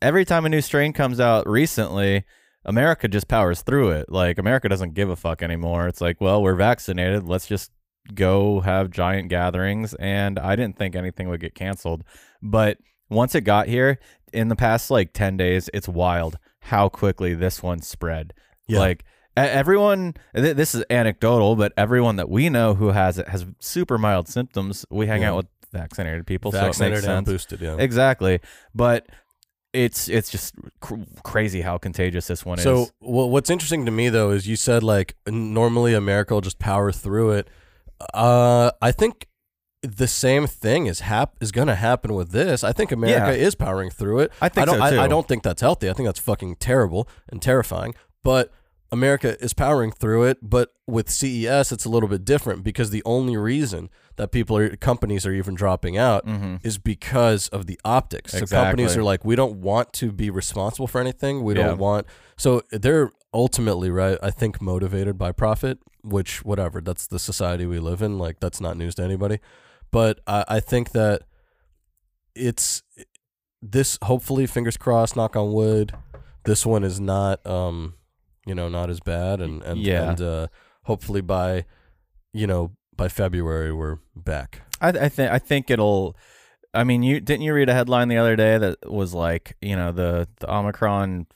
[0.00, 2.24] every time a new strain comes out recently.
[2.64, 4.08] America just powers through it.
[4.08, 5.88] Like America doesn't give a fuck anymore.
[5.88, 7.24] It's like, well, we're vaccinated.
[7.26, 7.72] Let's just
[8.14, 9.94] go have giant gatherings.
[9.94, 12.04] And I didn't think anything would get canceled.
[12.40, 12.78] But
[13.10, 13.98] once it got here,
[14.32, 18.32] in the past like 10 days, it's wild how quickly this one spread.
[18.66, 18.78] Yeah.
[18.78, 19.04] Like
[19.36, 23.98] everyone, th- this is anecdotal, but everyone that we know who has it has super
[23.98, 24.86] mild symptoms.
[24.90, 25.30] We hang Yeah.
[25.32, 27.28] out with vaccinated people, Vaccinated so it makes and sense.
[27.32, 27.60] boosted.
[27.60, 27.76] Yeah.
[27.78, 28.40] Exactly,
[28.74, 29.06] but
[29.72, 32.92] it's it's just cr- crazy how contagious this one So is.
[33.00, 36.92] wha- what's interesting to me though is you said like normally America will just power
[36.92, 37.48] through it.
[38.12, 39.26] Uh, I think
[39.82, 42.62] the same thing is hap- is going to happen with this.
[42.64, 43.46] I think America Yeah.
[43.46, 44.32] is powering through it.
[44.40, 44.78] I think I don't.
[44.90, 45.90] so, I, I don't think that's healthy.
[45.90, 47.94] I think that's fucking terrible and terrifying.
[48.22, 48.52] But
[48.92, 50.38] America is powering through it.
[50.42, 54.76] But with CES, it's a little bit different because the only reason that people are
[54.76, 56.60] companies are even dropping out Mhm.
[56.62, 58.32] is because of the optics.
[58.32, 61.42] So companies are like, we don't want to be responsible for anything.
[61.42, 61.68] We Yeah.
[61.68, 62.06] don't want.
[62.36, 64.18] So they're ultimately right.
[64.22, 66.80] I think motivated by profit, which whatever.
[66.82, 68.18] That's the society we live in.
[68.18, 69.38] Like that's not news to anybody.
[69.92, 71.22] But I, I think that
[72.34, 72.82] it's
[73.60, 73.98] this.
[74.02, 75.16] Hopefully, fingers crossed.
[75.16, 75.92] Knock on wood.
[76.44, 77.94] This one is not, um,
[78.46, 80.10] you know, not as bad, and and Yeah.
[80.10, 80.46] and uh,
[80.84, 81.66] hopefully by,
[82.32, 84.62] you know, by February we're back.
[84.80, 86.16] I, I think I think it'll.
[86.74, 89.76] I mean, you didn't you read a headline the other day that was like, you
[89.76, 91.26] know, the the Omicron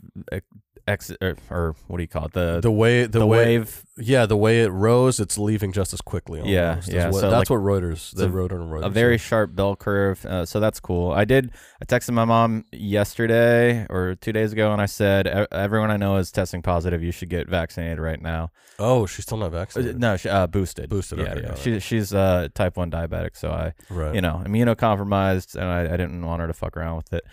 [0.86, 2.32] ex or, or what do you call it?
[2.32, 3.82] The The way the, the way wave.
[3.98, 6.42] Yeah, the way it rose, it's leaving just as quickly.
[6.44, 8.30] Yeah, almost, is yeah, what- so, that's like, what Reuters.
[8.32, 8.84] Wrote on Reuters.
[8.84, 9.16] a very yeah.
[9.18, 10.24] sharp bell curve.
[10.26, 11.12] Uh, so that's cool.
[11.12, 11.50] I did.
[11.80, 15.96] I texted my mom yesterday or two days ago, and I said, "E- "Everyone I
[15.96, 17.02] know is testing positive.
[17.02, 19.98] You should get vaccinated right now." Oh, she's still not Uh, vaccinated.
[19.98, 20.90] No, she, uh, boosted.
[20.90, 21.54] Boosted, Yeah, okay, yeah.
[21.54, 24.14] She, she's uh, type one diabetic, so I, right.
[24.14, 27.24] you know, immunocompromised, and I, I didn't want her to fuck around with it.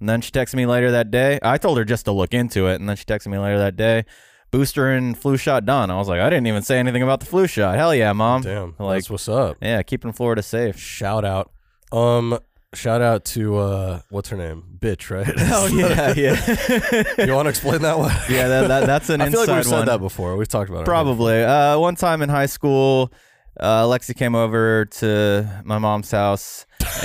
[0.00, 1.38] And then she texted me later that day.
[1.42, 3.76] I told her just to look into it, and then she texted me later that
[3.76, 4.04] day.
[4.50, 5.90] Booster and flu shot done.
[5.90, 7.76] I was like, I didn't even say anything about the flu shot.
[7.76, 8.42] Hell yeah, mom.
[8.42, 9.58] Damn, like- that's what's up.
[9.62, 10.76] Yeah, keeping Florida safe.
[10.78, 11.52] Shout out.
[11.92, 12.38] Um,
[12.74, 14.64] shout out to uh, what's her name?
[14.78, 15.26] Bitch, right?
[15.52, 16.14] Oh yeah,
[17.18, 17.24] yeah.
[17.26, 18.10] you want to explain that one?
[18.28, 19.86] yeah, that, that, that's an I feel inside like we've said one.
[19.86, 20.36] that before.
[20.36, 20.86] We've talked about it.
[20.86, 21.42] Probably.
[21.44, 23.12] Uh, one time in high school,
[23.60, 26.66] uh, Lexi came over to my mom's house.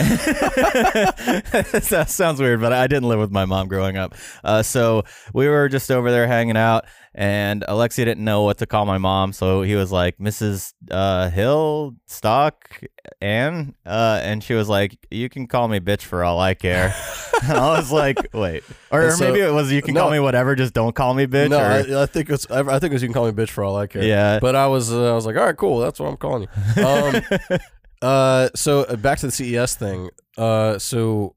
[1.95, 4.15] that sounds weird, but I didn't live with my mom growing up.
[4.43, 8.65] Uh, so we were just over there hanging out, and Alexei didn't know what to
[8.65, 10.73] call my mom, so he was like, "Mrs.
[10.89, 12.81] Uh, Hill, Stock,
[13.21, 16.93] Ann," uh, and she was like, "You can call me bitch for all I care."
[17.43, 20.01] and I was like, "Wait," or, so- maybe it was, "You can no.
[20.01, 22.49] call me whatever, just don't call me bitch." No, or, I, I think it's.
[22.49, 24.03] I I think it's you can call me bitch for all I care.
[24.03, 25.79] yeah, But I was, uh, I was like, all right, cool.
[25.79, 26.47] That's what I'm calling you.
[26.85, 27.59] Um,
[28.01, 30.09] uh, so uh, back to the CES thing.
[30.37, 31.35] Uh, so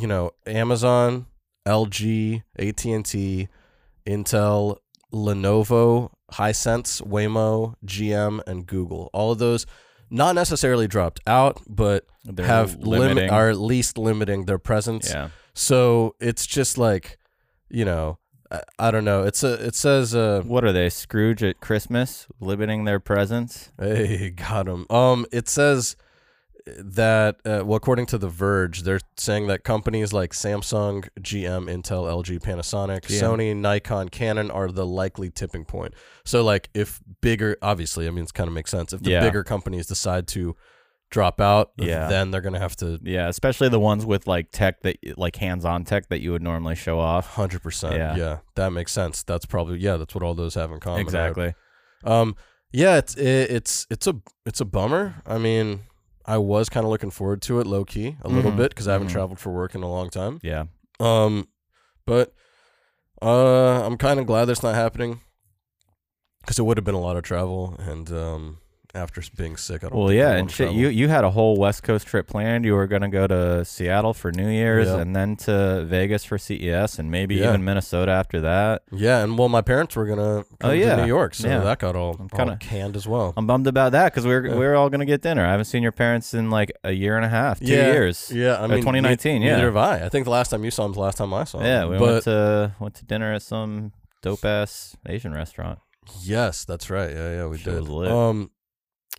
[0.00, 1.26] you know, Amazon,
[1.66, 3.48] LG, AT and T,
[4.06, 4.78] Intel,
[5.12, 9.10] Lenovo, Hisense, Waymo, GM, and Google.
[9.12, 9.66] All of those,
[10.10, 13.30] not necessarily dropped out, but They're have limit limiting.
[13.30, 15.10] are at least limiting their presence.
[15.10, 15.30] yeah.
[15.54, 17.18] So it's just like,
[17.68, 18.18] you know,
[18.50, 19.22] I, I don't know.
[19.24, 19.54] It's a.
[19.64, 20.14] It says.
[20.14, 20.88] Uh, What are they?
[20.90, 23.70] Scrooge at Christmas, limiting their presence.
[23.78, 24.86] Hey, got him.
[24.90, 25.96] Um, it says
[26.66, 32.04] that uh, well, according to The Verge, they're saying that companies like Samsung, GM, Intel,
[32.06, 33.20] LG, Panasonic, Yeah.
[33.22, 35.94] Sony, Nikon, Canon are the likely tipping point.
[36.24, 38.92] So, like, if bigger, obviously, I mean, it's kind of makes sense.
[38.92, 39.20] If the Yeah.
[39.20, 40.56] bigger companies decide to
[41.10, 42.08] drop out, Yeah.
[42.08, 42.98] then they're gonna have to.
[43.02, 46.74] Yeah, especially the ones with like tech that like hands-on tech that you would normally
[46.74, 47.34] show off.
[47.34, 48.16] Hundred percent, Yeah.
[48.16, 49.22] yeah, that makes sense.
[49.22, 50.96] That's probably yeah, that's what all those have in common.
[50.98, 51.02] right?
[51.02, 51.54] exactly.
[52.04, 52.36] Um,
[52.72, 55.22] yeah, it's it, it's it's a it's a bummer.
[55.26, 55.80] I mean,
[56.26, 58.86] I was kind of looking forward to it, low key, a little Mhm, bit because
[58.86, 59.12] I haven't mhm.
[59.12, 60.38] traveled for work in a long time.
[60.42, 60.64] Yeah.
[61.00, 61.48] Um,
[62.04, 62.34] but
[63.22, 65.20] uh, I'm kind of glad that's not happening
[66.42, 68.58] because it would have been a lot of travel, and um,
[68.94, 69.98] after being sick, I don't.
[69.98, 70.72] Well, yeah, and shit.
[70.72, 72.64] You you had a whole West Coast trip planned.
[72.64, 74.98] You were gonna go to Seattle for New Year's, Yeah.
[75.00, 77.50] and then to Vegas for CES, and maybe Yeah.
[77.50, 78.82] even Minnesota after that.
[78.90, 80.96] yeah, and well, my parents were gonna come Oh, yeah.
[80.96, 81.58] to New York, so Yeah.
[81.60, 83.34] that got all, kinda- canned as well.
[83.36, 85.44] I'm bummed about that because we are we were all gonna get dinner.
[85.44, 88.30] I haven't seen your parents in like a year and a half, two years.
[88.34, 89.52] Yeah, I mean, 2019, ne- yeah.
[89.56, 90.04] Neither have I.
[90.06, 91.66] I think the last time you saw him was the last time I saw him.
[91.66, 95.78] Yeah, we but went to went to dinner at some dope ass Asian restaurant.
[96.22, 97.10] Yes, that's right.
[97.10, 97.80] Yeah, yeah, we Shit did.
[97.80, 98.10] was lit.
[98.10, 98.50] Um,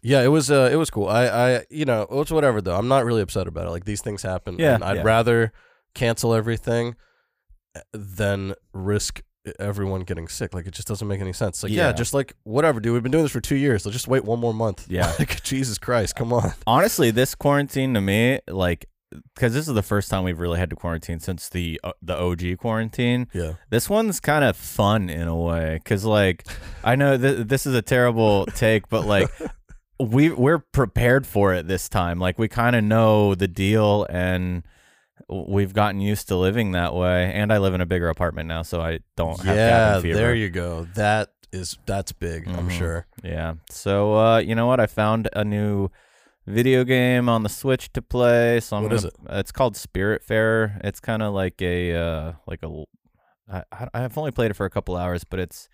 [0.01, 0.49] yeah, it was.
[0.51, 1.07] Uh, it was cool.
[1.07, 2.75] I, I, you know, it's whatever though.
[2.75, 3.71] I'm not really upset about it.
[3.71, 4.57] Like these things happen.
[4.59, 5.03] Yeah, and I'd yeah.
[5.03, 5.53] rather
[5.93, 6.95] cancel everything
[7.75, 9.21] uh, than risk
[9.59, 10.53] everyone getting sick.
[10.53, 11.63] Like it just doesn't make any sense.
[11.63, 11.93] Like yeah, Yeah.
[11.93, 12.93] just like whatever, dude.
[12.93, 13.85] We've been doing this for two years.
[13.85, 14.85] Let's just wait one more month.
[14.89, 15.13] Yeah.
[15.19, 16.53] like Jesus Christ, come on.
[16.67, 18.85] Honestly, this quarantine to me, like,
[19.33, 22.15] because this is the first time we've really had to quarantine since the uh, the
[22.15, 23.27] OG quarantine.
[23.33, 23.53] Yeah.
[23.69, 26.45] This one's kind of fun in a way, because like,
[26.83, 29.29] I know th- this is a terrible take, but like.
[29.99, 32.19] We we're prepared for it this time.
[32.19, 34.63] Like we kind of know the deal, and
[35.27, 37.31] we've gotten used to living that way.
[37.33, 40.49] And I live in a bigger apartment now, so I don't have Yeah, there you
[40.49, 40.87] go.
[40.95, 42.47] That is that's big.
[42.47, 42.77] I'm Mhm.
[42.77, 43.07] sure.
[43.23, 43.55] Yeah.
[43.69, 44.79] So uh, you know what?
[44.79, 45.89] I found a new
[46.47, 48.61] video game on the Switch to play.
[48.61, 49.13] So I'm What gonna, is it?
[49.31, 50.79] It's called Spiritfarer.
[50.83, 52.83] It's kind of like a uh, like a.
[53.51, 55.67] I- I've only played it for a couple hours, but it's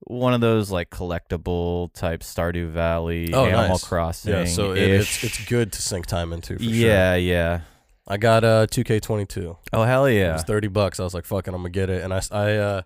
[0.00, 3.84] one of those like collectible type Stardew Valley, Oh, Animal nice.
[3.84, 4.32] Crossing.
[4.32, 6.56] Yeah, so it, it's it's good to sink time into.
[6.56, 6.72] For sure.
[6.72, 7.60] yeah, yeah.
[8.06, 9.56] I got uh 2K22.
[9.72, 10.30] Oh hell yeah!
[10.30, 10.98] It was 30 bucks.
[11.00, 12.02] I was like, fucking, I'm gonna get it.
[12.02, 12.82] And I, I, uh,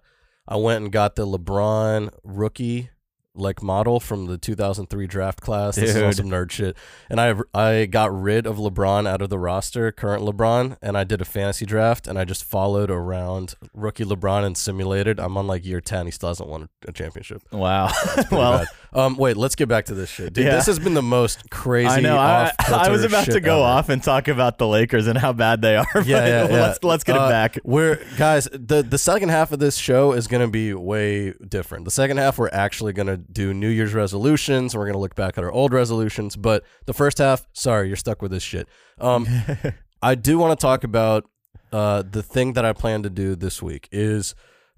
[0.49, 2.91] I went and got the LeBron rookie
[3.35, 5.77] like model from the 2003 draft class.
[5.77, 6.77] This is on some nerd shit.
[7.09, 11.05] And I, I got rid of LeBron out of the roster, current LeBron, and I
[11.05, 15.19] did a fantasy draft and I just followed around rookie LeBron and simulated.
[15.19, 16.07] I'm on like year 10.
[16.07, 17.43] He still hasn't won a, championship.
[17.51, 17.91] Wow.
[18.31, 18.67] Well, bad.
[18.95, 20.45] Um, wait, let's get back to this shit, dude.
[20.45, 20.57] Yeah.
[20.57, 21.89] This has been the most crazy.
[21.89, 22.19] I know.
[22.19, 23.63] I, I was about to go ever.
[23.63, 25.87] off and talk about the Lakers and how bad they are.
[25.95, 26.61] but Yeah, yeah, yeah.
[26.61, 27.59] Let's let's get Uh, it back.
[27.65, 28.49] We're guys.
[28.53, 31.87] The the second half of this show is gonna be way different.
[31.87, 34.77] The second half, we're actually gonna do New Year's resolutions.
[34.77, 36.37] We're gonna look back at our old resolutions.
[36.37, 38.69] But the first half, sorry, you're stuck with this shit.
[39.01, 39.27] Um,
[40.03, 41.25] I do want to talk about
[41.73, 44.35] uh the thing that I plan to do this week is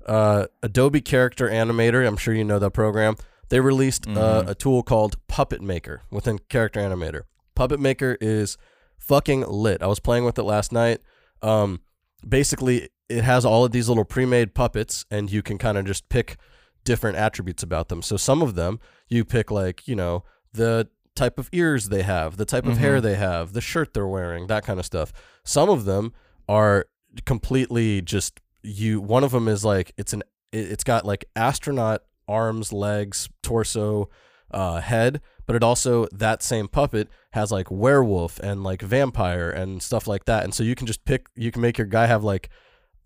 [0.06, 2.06] uh Adobe Character Animator.
[2.06, 3.16] I'm sure you know that program.
[3.48, 4.48] They released uh, Mhm.
[4.48, 7.22] a tool called Puppet Maker within Character Animator.
[7.54, 8.56] Puppet Maker is
[8.98, 9.82] fucking lit.
[9.82, 11.00] I was playing with it last night.
[11.42, 11.80] Um,
[12.26, 16.08] basically, it has all of these little pre-made puppets, and you can kind of just
[16.08, 16.36] pick
[16.84, 18.02] different attributes about them.
[18.02, 18.78] So some of them
[19.08, 22.98] you pick like you know the type of ears they have, the type of hair
[22.98, 23.02] Mhm.
[23.02, 25.12] they have, the shirt they're wearing, that kind of stuff.
[25.44, 26.12] Some of them
[26.48, 26.86] are
[27.24, 29.00] completely just you.
[29.00, 34.08] One of them is like it's an it's got like astronaut arms, legs, torso,
[34.50, 39.82] uh, head, but it also that same puppet has like werewolf and like vampire and
[39.82, 40.44] stuff like that.
[40.44, 42.48] And so you can just pick, you can make your guy have like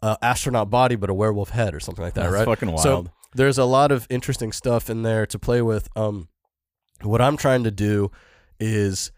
[0.03, 2.45] a astronaut body but a werewolf head or something like that, That's right?
[2.45, 2.83] fucking wild.
[2.83, 5.89] So there's a lot of interesting stuff in there to play with.
[5.97, 6.29] Um,
[7.03, 8.11] what I'm trying to do
[8.61, 9.13] is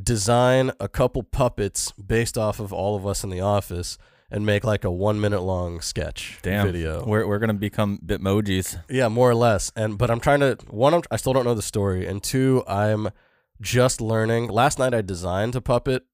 [0.00, 3.98] design a couple puppets based off of all of us in the office
[4.32, 6.66] and make like a one minute long sketch Damn.
[6.66, 7.04] video.
[7.04, 8.82] We're we're gonna become bitmojis.
[8.88, 9.70] Yeah, more or less.
[9.76, 10.94] And but I'm trying to one.
[10.94, 13.10] I'm, I still don't know the story, and two, I'm
[13.60, 14.48] just learning.
[14.48, 16.04] Last night I designed a puppet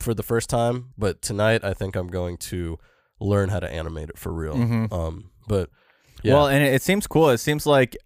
[0.00, 2.78] for the first time, but tonight I think I'm going to
[3.20, 4.54] learn how to animate it for real.
[4.54, 4.92] Mhm.
[4.92, 5.68] Um, but
[6.22, 7.28] yeah, Well, and it, it seems cool.
[7.30, 7.96] It seems like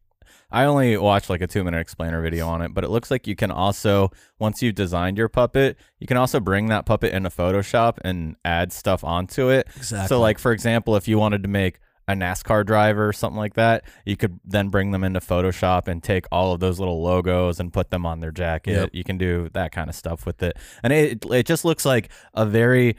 [0.50, 3.26] I only watched like a two minute explainer video on it, but it looks like
[3.26, 7.28] you can also once you've designed your puppet, you can also bring that puppet into
[7.28, 9.68] Photoshop and add stuff onto it.
[9.76, 10.08] exactly.
[10.08, 13.54] So, like for example, if you wanted to make a NASCAR driver or something like
[13.54, 17.60] that, you could then bring them into Photoshop and take all of those little logos
[17.60, 18.72] and put them on their jacket.
[18.72, 18.90] Yep.
[18.94, 22.10] You can do that kind of stuff with it, and it it just looks like
[22.32, 22.96] a very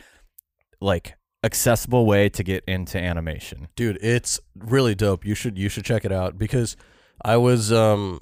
[0.79, 3.69] like accessible way to get into animation.
[3.75, 6.75] dude it's really dope you should you should check it out because
[7.23, 8.19] i was um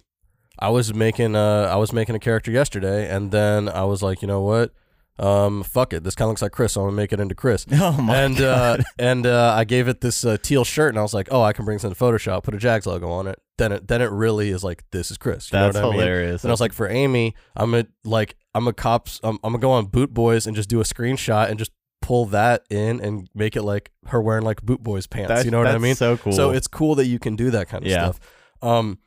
[0.60, 4.22] i was making uh i was making a character yesterday and then i was like
[4.22, 4.72] you know what
[5.20, 7.34] um fuck it this kind of looks like chris so i'm gonna make it into
[7.34, 11.00] chris Oh my and uh and uh i gave it this uh, teal shirt and
[11.00, 13.26] i was like oh i can bring this into photoshop put a jags logo on
[13.28, 15.88] it then it then it really is like this is chris you That's know what
[15.88, 16.00] I mean?
[16.02, 16.44] hilarious.
[16.44, 19.58] and i was like for amy i'm a like i'm a cops I'm, I'm gonna
[19.62, 21.72] go on boot boys and just do a screenshot and just
[22.04, 25.52] pull that in and make it like her wearing like boot boys pants That's- you
[25.52, 26.32] know what i mean So cool.
[26.32, 28.04] so it's cool that you can do that kind of Yeah.
[28.12, 28.20] stuff.
[28.62, 29.00] Um,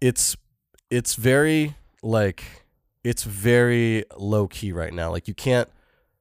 [0.00, 0.36] it's
[0.90, 2.44] it's very like
[3.02, 5.10] it's very low key right now.
[5.10, 5.68] Like you can't.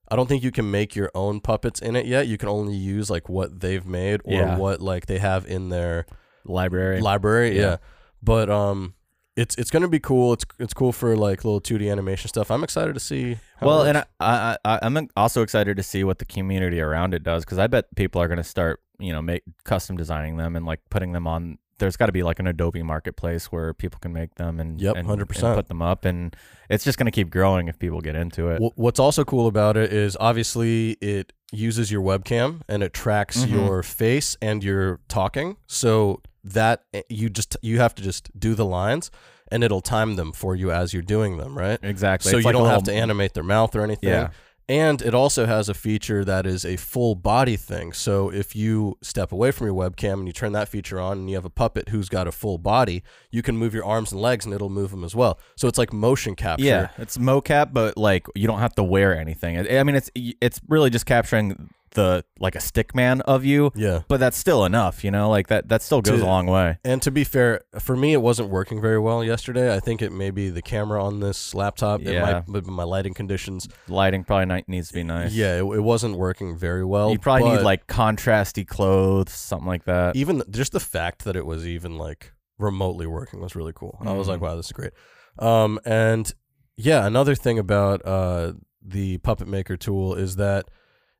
[0.10, 2.28] I don't think you can make your own puppets in it yet.
[2.28, 4.58] You can only use like what they've made or Yeah.
[4.58, 6.06] what like they have in their
[6.46, 7.00] library.
[7.02, 7.56] library.
[7.56, 7.62] Yeah.
[7.62, 7.78] Yeah.
[8.22, 8.94] But um,
[9.36, 10.34] it's it's gonna be cool.
[10.34, 12.52] It's it's cool for like little 2D animation stuff.
[12.52, 13.38] I'm excited to see.
[13.58, 13.98] How well, and.
[14.00, 17.58] I, I, I, I'm also excited to see what the community around it does because
[17.58, 20.82] I bet people are going to start, you know, make custom designing them and like
[20.90, 21.58] putting them on.
[21.84, 24.96] There's got to be like an Adobe marketplace where people can make them and Yep,
[24.96, 25.44] and, 100%.
[25.44, 26.34] and put them up, and
[26.70, 28.60] it's just going to keep growing if people get into it.
[28.62, 33.44] Wh- What's also cool about it is obviously it uses your webcam and it tracks
[33.44, 33.52] Mhm.
[33.52, 35.58] your face and your talking.
[35.68, 39.12] So that eh, you just you have to just do the lines
[39.52, 41.80] and it'll time them for you as you're doing them, right?
[41.84, 42.32] exactly.
[42.32, 44.10] So It's you like don't have to animate their mouth or anything.
[44.10, 44.30] Yeah.
[44.70, 47.92] And it also has a feature that is a full body thing.
[47.92, 51.30] So if you step away from your webcam and you turn that feature on and
[51.30, 54.22] you have a puppet who's got a full body, you can move your arms and
[54.22, 55.38] legs and it'll move them as well.
[55.58, 56.64] So it's like motion capture.
[56.64, 59.58] Yeah, it's mocap, but like you don't have to wear anything.
[59.60, 64.02] I mean, it's it's really just capturing the like a stick man of you, Yeah.
[64.08, 65.30] but that's still enough, you know.
[65.30, 66.78] Like that that still goes To- a long way.
[66.84, 69.74] And to be fair, for me, it wasn't working very well yesterday.
[69.76, 72.02] I think it may be the camera on this laptop.
[72.02, 72.22] It Yeah.
[72.22, 73.68] might, but my lighting conditions.
[73.88, 75.34] Lighting probably ni- needs to be nice.
[75.34, 77.12] Yeah, it, it wasn't working very well.
[77.12, 80.16] you probably need like contrasty clothes, something like that.
[80.16, 83.98] even just the fact that it was even like remotely working was really cool.
[84.06, 84.44] I was like, Mhm.
[84.44, 84.92] wow, this is great.
[85.40, 86.32] Um, and
[86.78, 90.66] yeah, another thing about uh, the Puppet Maker tool is that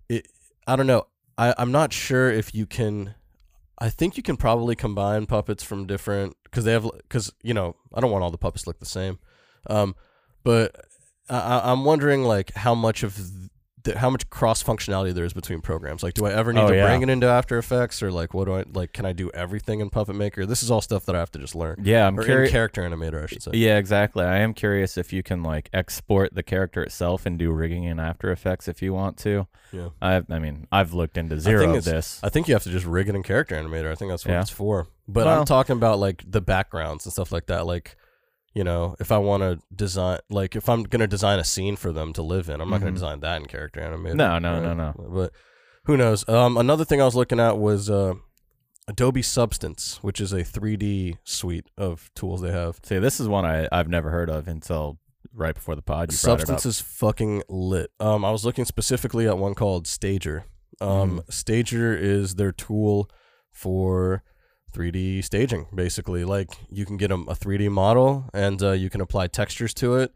[0.10, 0.28] it.
[0.68, 1.08] I don't know.
[1.38, 3.16] I I'm not sure if you can.
[3.80, 7.76] I think you can probably combine puppets from different because they have because you know
[7.94, 9.20] I don't want all the puppets look the same,
[9.70, 9.96] um,
[10.44, 10.76] but
[11.30, 13.20] I- I'm wondering like how much of
[13.84, 16.04] the, how much cross functionality there is between programs.
[16.04, 16.86] Like, do I ever need Oh, to yeah.
[16.88, 18.94] bring it into After Effects or like what do I like?
[18.94, 20.46] Can I do everything in Puppet Maker?
[20.46, 21.82] This is all stuff that I have to just learn.
[21.84, 22.52] Yeah, I'm curious.
[22.52, 23.52] Character Animator, I should say.
[23.54, 24.24] Yeah, exactly.
[24.24, 28.00] I am curious if you can like export the character itself and do rigging in
[28.00, 29.48] After Effects if you want to.
[29.72, 29.90] Yeah.
[30.02, 32.20] I I mean, I've looked into zero of this.
[32.24, 33.92] I think you have to just rig it in Character Animator.
[33.92, 34.42] I think that's what Yeah.
[34.42, 34.88] it's for.
[35.08, 37.66] But Well- I'm talking about like the backgrounds and stuff like that.
[37.66, 37.96] Like,
[38.54, 41.92] you know, if I want to design, like if I'm gonna design a scene for
[41.92, 42.84] them to live in, I'm not Mhm.
[42.84, 44.16] gonna design that in Character Animator.
[44.16, 44.94] No, no, no, no.
[45.10, 45.32] But
[45.86, 46.28] who knows?
[46.30, 48.14] Um, another thing I was looking at was uh,
[48.88, 52.80] Adobe Substance, which is a 3D suite of tools they have.
[52.84, 55.00] See, this is one I I've never heard of until
[55.34, 56.12] right before the pod.
[56.12, 56.48] You brought it up.
[56.48, 57.92] Substance is fucking lit.
[58.00, 60.46] Um, I was looking specifically at one called Stager.
[60.82, 60.88] Um,
[61.20, 61.20] Mm-hmm.
[61.30, 63.10] Stager is their tool
[63.52, 64.22] for
[64.74, 66.26] 3D staging, basically.
[66.26, 69.96] Like you can get a, a 3D model and uh, you can apply textures to
[69.96, 70.14] it,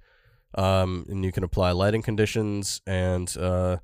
[0.56, 3.78] um, and you can apply lighting conditions, and uh,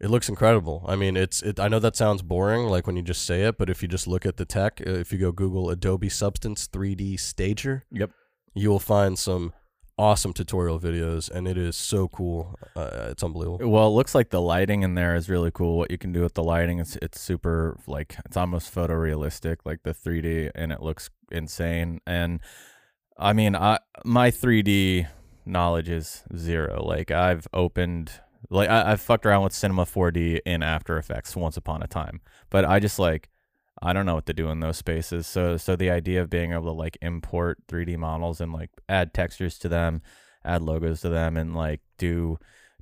[0.00, 0.84] it looks incredible.
[0.86, 1.58] I mean, it's it.
[1.60, 4.06] I know that sounds boring, like when you just say it, but if you just
[4.06, 8.10] look at the tech, uh, if you go Google Adobe Substance 3D Stager, Yep.
[8.54, 9.52] you will find some
[10.00, 12.58] awesome tutorial videos, and it is so cool.
[12.74, 13.70] Uh, it's unbelievable.
[13.70, 15.76] Well, it looks like the lighting in there is really cool.
[15.76, 19.82] What you can do with the lighting is it's super like it's almost photorealistic, like
[19.82, 22.00] the 3D, and it looks insane.
[22.06, 22.40] And
[23.18, 25.06] I mean, I my 3D
[25.44, 26.82] knowledge is zero.
[26.82, 28.12] Like I've opened,
[28.48, 32.22] like I, I've fucked around with Cinema 4D in After Effects once upon a time,
[32.48, 33.28] but I just like
[33.82, 35.26] I don't know what to do in those spaces.
[35.26, 39.14] So so the idea of being able to like import 3D models and like add
[39.14, 40.02] textures to them,
[40.44, 42.38] add logos to them, and like do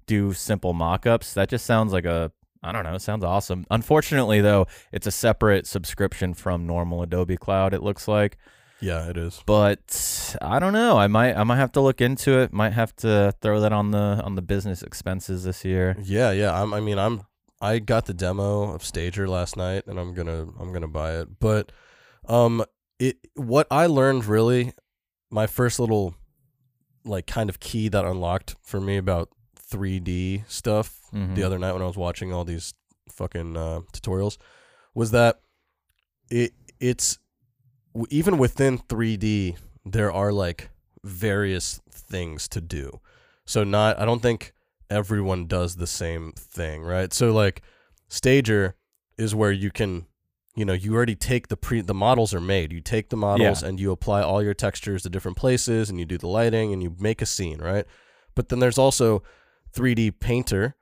[0.07, 2.33] do simple mock-ups that just sounds like a
[2.63, 7.37] i don't know it sounds awesome unfortunately though it's a separate subscription from normal adobe
[7.37, 8.39] cloud it looks like
[8.81, 9.43] Yeah, it is.
[9.45, 12.97] but i don't know i might i might have to look into it might have
[12.97, 16.59] to throw that on the on the business expenses this year Yeah, yeah.
[16.59, 17.21] I'm, I mean, I'm.
[17.61, 21.39] I got the demo of Stager last night, and I'm gonna I'm gonna buy it.
[21.41, 21.73] But,
[22.29, 22.65] um,
[22.99, 24.73] it what I learned really,
[25.31, 26.15] my first little,
[27.05, 29.29] like, kind of key that unlocked for me about
[29.71, 31.35] 3D stuff Mhm.
[31.35, 32.75] the other night when I was watching all these
[33.11, 34.37] fucking uh, tutorials
[34.95, 35.41] was that
[36.31, 37.19] it it's
[38.11, 40.71] even within 3D there are like
[41.03, 43.01] various things to do.
[43.47, 44.53] So not I don't think
[44.91, 47.13] everyone does the same thing, right?
[47.13, 47.63] So like
[48.09, 48.75] Stager
[49.17, 50.07] is where you can
[50.59, 52.73] you know, you already take the pre the models are made.
[52.73, 56.05] You take the models and you apply all your textures to different places and you
[56.05, 57.87] do the lighting and you make a scene, right?
[58.35, 59.23] But then there's also
[59.73, 60.75] 3D Painter,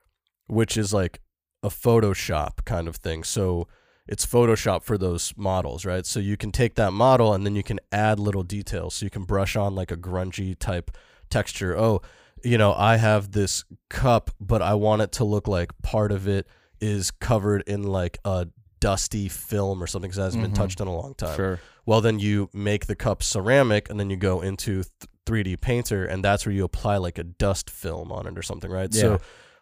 [0.46, 1.20] which is like
[1.62, 3.22] a Photoshop kind of thing.
[3.22, 3.68] So
[4.08, 6.06] it's Photoshop for those models, right?
[6.06, 8.94] So you can take that model and then you can add little details.
[8.94, 10.90] So you can brush on like a grungy type
[11.28, 11.76] texture.
[11.76, 12.00] Oh,
[12.44, 16.28] you know, I have this cup, but I want it to look like part of
[16.28, 16.46] it
[16.80, 18.48] is covered in like a
[18.80, 20.46] dusty film or something because it hasn't Mhm.
[20.48, 21.34] been touched in a long time.
[21.36, 25.56] sure Well, then you make the cup ceramic and then you go into th- 3D
[25.56, 28.92] Painter and that's where you apply like a dust film on it or something, right?
[28.94, 29.00] Yeah.
[29.00, 29.20] So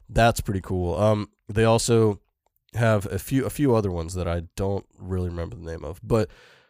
[0.09, 0.97] that's pretty cool.
[1.01, 2.21] Um, they also
[2.75, 6.01] have a few a few other ones that I don't really remember the name of,
[6.03, 6.29] but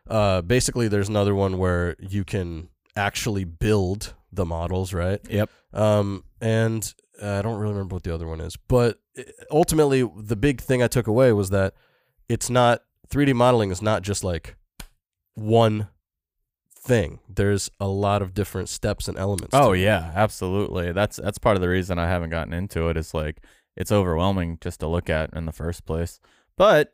[0.09, 5.21] uh, basically there's another one where you can actually build the models, right?
[5.29, 6.93] yep Um, and
[7.23, 8.99] I don't really remember what the other one is, but
[9.51, 11.75] ultimately, the big thing I took away was that
[12.29, 14.57] it's not 3D modeling is not just like
[15.35, 15.89] one
[16.77, 17.21] thing.
[17.29, 19.55] There's a lot of different steps and elements.
[19.55, 23.15] oh yeah absolutely that's that's part of the reason i haven't gotten into it is
[23.15, 23.39] like
[23.77, 26.21] it's overwhelming just to look at in the first place
[26.59, 26.91] but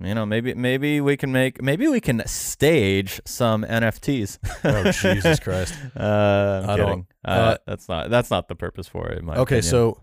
[0.00, 5.40] you know maybe maybe we can make maybe we can stage some nfts Oh Jesus
[5.40, 5.74] Christ.
[5.96, 7.06] uh, I'm I don't- kidding.
[7.24, 9.22] Uh, uh, that's not that's not the purpose for it.
[9.24, 9.62] Okay, opinion.
[9.62, 10.02] so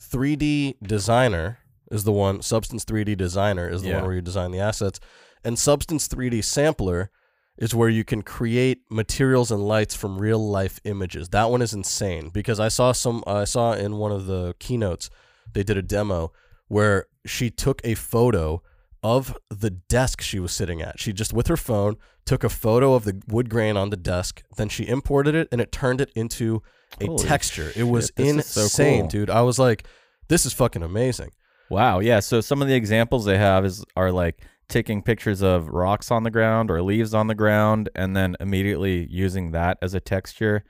[0.00, 1.58] 3D Designer
[1.90, 2.42] is the one.
[2.42, 3.96] Substance 3D Designer is the Yeah.
[3.96, 4.98] one where you design the assets,
[5.44, 7.10] and Substance 3D Sampler
[7.58, 11.28] is where you can create materials and lights from real life images.
[11.28, 13.22] That one is insane because I saw some.
[13.26, 15.10] I saw in one of the keynotes
[15.52, 16.32] they did a demo
[16.68, 18.62] where she took a photo
[19.02, 21.00] of the desk she was sitting at.
[21.00, 24.42] She just with her phone took a photo of the wood grain on the desk,
[24.56, 26.62] then she imported it and it turned it into
[27.00, 27.72] a Holy texture.
[27.74, 29.08] It was shit, this so insane, cool.
[29.08, 29.30] dude.
[29.30, 29.86] I was like,
[30.28, 31.30] this is fucking amazing.
[31.70, 32.20] wow, yeah.
[32.20, 36.22] So some of the examples they have is are like taking pictures of rocks on
[36.22, 40.64] the ground or leaves on the ground, and then immediately using that as a texture.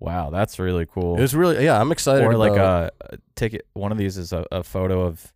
[0.00, 1.16] Wow, that's really cool.
[1.18, 1.80] It was really yeah.
[1.80, 2.24] I'm excited.
[2.24, 3.66] or like about- uh, a, a ticket.
[3.72, 5.32] One of these is a, a photo of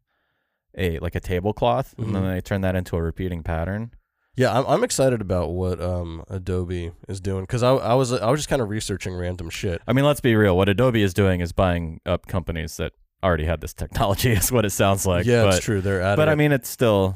[0.77, 3.93] a like a tablecloth, and then they turn that into a repeating pattern.
[4.35, 8.31] Yeah, I'm, I'm excited about what um, Adobe is doing because I, I was I
[8.31, 9.83] was just kind of researching random shit.
[9.87, 10.57] I mean, let's be real.
[10.57, 12.93] What Adobe is doing is buying up companies that
[13.23, 14.33] already had this technology.
[14.33, 15.27] Is what it sounds like.
[15.27, 15.81] yeah, but, it's true.
[15.81, 16.33] They're at But it.
[16.33, 17.15] I mean, it's still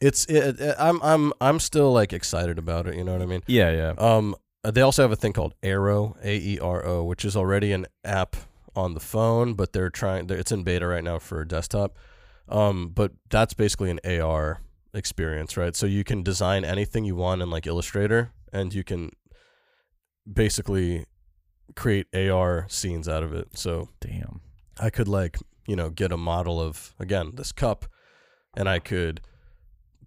[0.00, 2.96] it's it, it- I'm I'm I'm still like excited about it.
[2.96, 3.42] You know what I mean?
[3.46, 3.94] yeah, yeah.
[3.98, 7.72] Um, they also have a thing called Aero, A E R O, which is already
[7.72, 8.34] an app
[8.74, 10.26] on the phone, but they're trying.
[10.26, 11.96] They're, it's in beta right now for desktop.
[12.48, 14.60] Um, but that's basically an AR
[14.94, 15.74] experience, right?
[15.74, 19.10] So you can design anything you want in like Illustrator, and you can
[20.30, 21.06] basically
[21.74, 23.56] create AR scenes out of it.
[23.56, 24.40] So Damn.
[24.78, 27.86] I could like you know get a model of again this cup,
[28.56, 29.20] and I could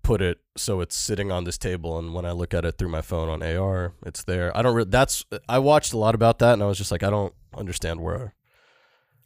[0.03, 2.89] put it so it's sitting on this table, and when I look at it through
[2.89, 4.55] my phone on AR, it's there.
[4.55, 4.75] I don't.
[4.75, 7.33] Re- that's I watched a lot about that, and I was just like, I don't
[7.55, 8.33] understand where.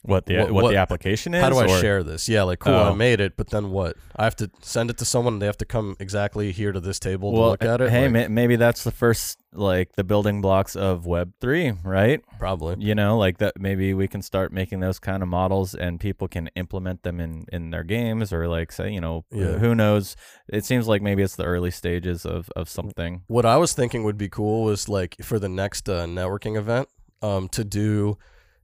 [0.02, 1.42] What the What- what, what- the application is?
[1.42, 2.26] How do I or- share this?
[2.28, 2.94] Yeah, like cool, I Oh.
[2.94, 3.96] made it, but then what?
[4.16, 5.34] I have to send it to someone.
[5.34, 7.90] and They have to come exactly here to this table to look at it.
[7.90, 12.20] hey, Like, maybe that's the first like the building blocks of Web three, right?
[12.38, 12.76] probably.
[12.78, 13.60] You know, like that.
[13.60, 17.44] Maybe we can start making those kind of models, and people can implement them in
[17.52, 19.58] in their games, or like say, you know, Yeah.
[19.58, 20.16] who knows?
[20.48, 23.22] It seems like maybe it's the early stages of of something.
[23.26, 26.88] What I was thinking would be cool was like for the next uh, networking event,
[27.20, 28.16] um, to do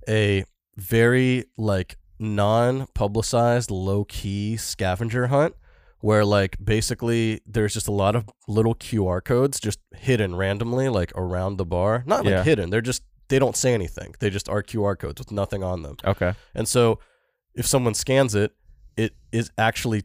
[0.08, 0.44] a
[0.76, 5.54] very like non-publicized, low-key scavenger hunt,
[6.00, 11.12] where like basically there's just a lot of little QR codes just hidden randomly, like
[11.16, 12.02] around the bar.
[12.06, 12.42] Not like Yeah.
[12.44, 14.14] hidden; they're just they don't say anything.
[14.20, 15.96] They just are QR codes with nothing on them.
[16.04, 16.34] Okay.
[16.54, 17.00] And so
[17.54, 18.52] if someone scans it,
[18.96, 20.04] it is actually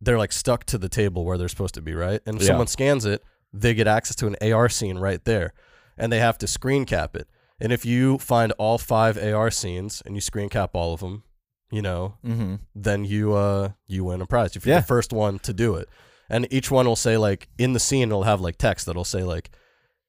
[0.00, 2.20] they're like stuck to the table where they're supposed to be, right?
[2.26, 2.48] And if Yeah.
[2.48, 5.52] someone scans it, they get access to an AR scene right there.
[5.98, 7.28] And they have to screen cap it.
[7.62, 11.22] And if you find all five AR scenes and you screen cap all of them,
[11.70, 12.56] you know, Mm-hmm.
[12.74, 14.56] then you uh you win a prize.
[14.56, 14.80] If you're Yeah.
[14.80, 15.88] the first one to do it.
[16.28, 19.22] And each one will say like in the scene it'll have like text that'll say
[19.22, 19.50] like,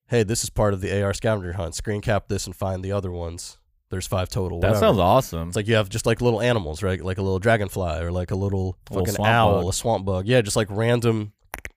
[0.07, 1.75] Hey, this is part of the AR scavenger hunt.
[1.75, 3.57] Screen cap this and find the other ones.
[3.89, 4.59] There's five total.
[4.59, 5.49] That sounds awesome.
[5.49, 6.99] It's like you have just like little animals, right?
[7.03, 9.69] Like a little dragonfly or like a little A little fucking owl, bug.
[9.69, 10.27] a swamp bug.
[10.27, 11.33] Yeah, just like random,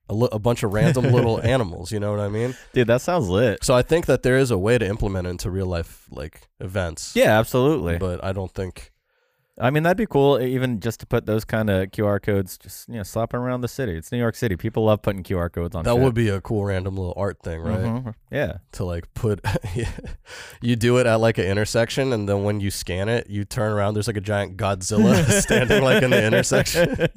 [0.08, 1.90] a, li- a bunch of random little animals.
[1.92, 2.56] You know what I mean?
[2.72, 3.64] Dude, that sounds lit.
[3.64, 6.48] So I think that there is a way to implement it into real life like
[6.60, 7.14] events.
[7.16, 7.98] Yeah, absolutely.
[7.98, 8.92] But I don't think.
[9.58, 12.86] I mean, that'd be cool, even just to put those kind of QR codes, just
[12.90, 13.92] you know, slapping around the city.
[13.94, 14.54] It's New York City.
[14.54, 15.82] People love putting QR codes on.
[15.84, 16.02] That shit.
[16.02, 17.78] would be a cool random little art thing, right?
[17.80, 18.14] Mhm.
[18.30, 18.58] Yeah.
[18.72, 19.40] To like put,
[20.60, 23.72] you do it at like an intersection, and then when you scan it, you turn
[23.72, 23.94] around.
[23.94, 27.08] There's like a giant Godzilla standing like in the intersection.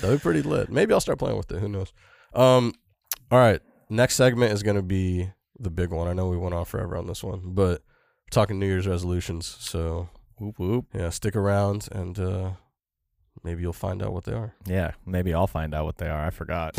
[0.00, 0.70] That'd be pretty lit.
[0.70, 1.58] Maybe I'll start playing with it.
[1.60, 1.92] Who knows?
[2.34, 2.74] Um,
[3.30, 3.60] all right.
[3.88, 6.06] Next segment is gonna be the big one.
[6.08, 9.46] I know we went on forever on this one, but we're talking New Year's resolutions.
[9.60, 10.86] So Whoop whoop.
[10.94, 12.50] yeah, stick around and uh,
[13.44, 14.54] maybe you'll find out what they are.
[14.66, 16.24] Yeah, maybe I'll find out what they are.
[16.26, 16.76] I forgot.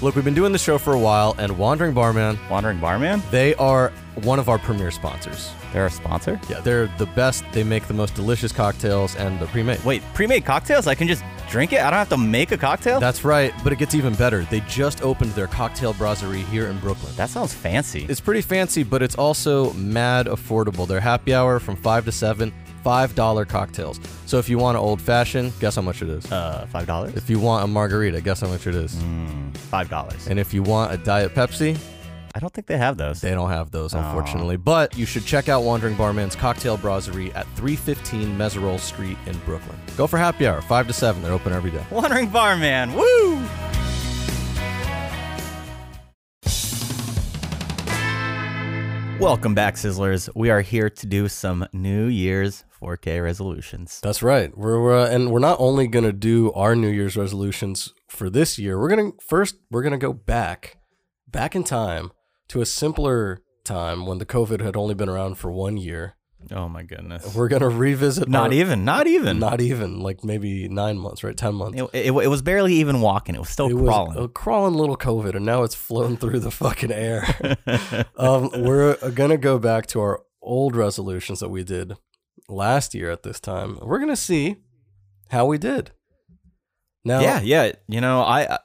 [0.00, 3.20] Look, we've been doing the show for a while, and Wandering Barman, Wandering Barman?
[3.32, 3.90] they are
[4.22, 5.50] one of our premier sponsors.
[5.72, 6.40] They're a sponsor?
[6.48, 7.44] Yeah, they're the best.
[7.50, 9.82] They make the most delicious cocktails, and they're pre-made.
[9.84, 10.86] Wait, pre-made cocktails?
[10.86, 11.80] I can just drink it?
[11.80, 13.00] I don't have to make a cocktail?
[13.00, 14.44] That's right, but it gets even better.
[14.44, 17.12] They just opened their cocktail brasserie here in Brooklyn.
[17.16, 18.06] that sounds fancy.
[18.08, 20.86] It's pretty fancy, but it's also mad affordable.
[20.86, 22.52] Their happy hour from 5 to 7,
[22.84, 24.00] $5 cocktails.
[24.26, 26.30] So if you want an old fashioned, guess how much it is?
[26.32, 27.14] uh, five dollars?
[27.14, 28.94] If you want a margarita, guess how much it is?
[28.96, 30.26] Mm, five dollars.
[30.28, 31.78] And if you want a Diet Pepsi,
[32.34, 33.20] I don't think they have those.
[33.20, 33.98] They don't have those, Oh.
[33.98, 34.56] unfortunately.
[34.58, 39.76] But you should check out Wandering Barman's Cocktail Brasserie at 315 Meserole Street in Brooklyn.
[39.96, 41.22] Go for happy hour, 5 to 7.
[41.22, 41.84] They're open every day.
[41.90, 43.42] Wandering Barman, woo!
[49.20, 50.28] Welcome back, Sizzlers.
[50.36, 54.00] We are here to do some New Year's 4K resolutions.
[54.02, 54.56] That's right.
[54.56, 58.78] We're uh, and we're not only gonna do our New Year's resolutions for this year.
[58.78, 60.76] We're gonna first we're gonna go back,
[61.26, 62.12] back in time
[62.48, 66.14] to a simpler time when the COVID had only been around for one year.
[66.52, 67.34] Oh my goodness.
[67.34, 68.28] We're gonna revisit.
[68.28, 69.40] Not our- even, not even.
[69.40, 71.36] not even like maybe nine months, right?
[71.36, 71.80] Ten months.
[71.92, 73.34] It, it, it was barely even walking.
[73.34, 74.16] It was still It was crawling.
[74.16, 77.24] a crawling little COVID, and now it's flown through the fucking air.
[78.16, 81.94] um, we're uh, gonna go back to our old resolutions that we did
[82.48, 83.78] last year at this time.
[83.82, 84.56] We're gonna see
[85.30, 85.90] how we did.
[87.04, 87.72] Now, yeah, yeah.
[87.86, 88.58] You know, I,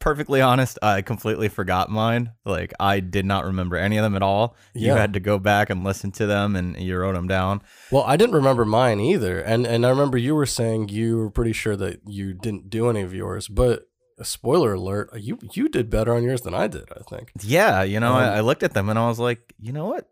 [0.00, 2.32] perfectly honest, I completely forgot mine.
[2.44, 4.56] Like I did not remember any of them at all.
[4.74, 4.96] You Yeah.
[4.98, 7.62] had to go back and listen to them, and you wrote them down.
[7.90, 11.30] Well, I didn't remember mine either, and and I remember you were saying you were
[11.30, 13.84] pretty sure that you didn't do any of yours, but
[14.18, 16.88] a spoiler alert, you you did better on yours than I did.
[16.90, 17.30] I think.
[17.40, 19.86] Yeah, you know, Um, I, I looked at them and I was like, you know
[19.86, 20.08] what?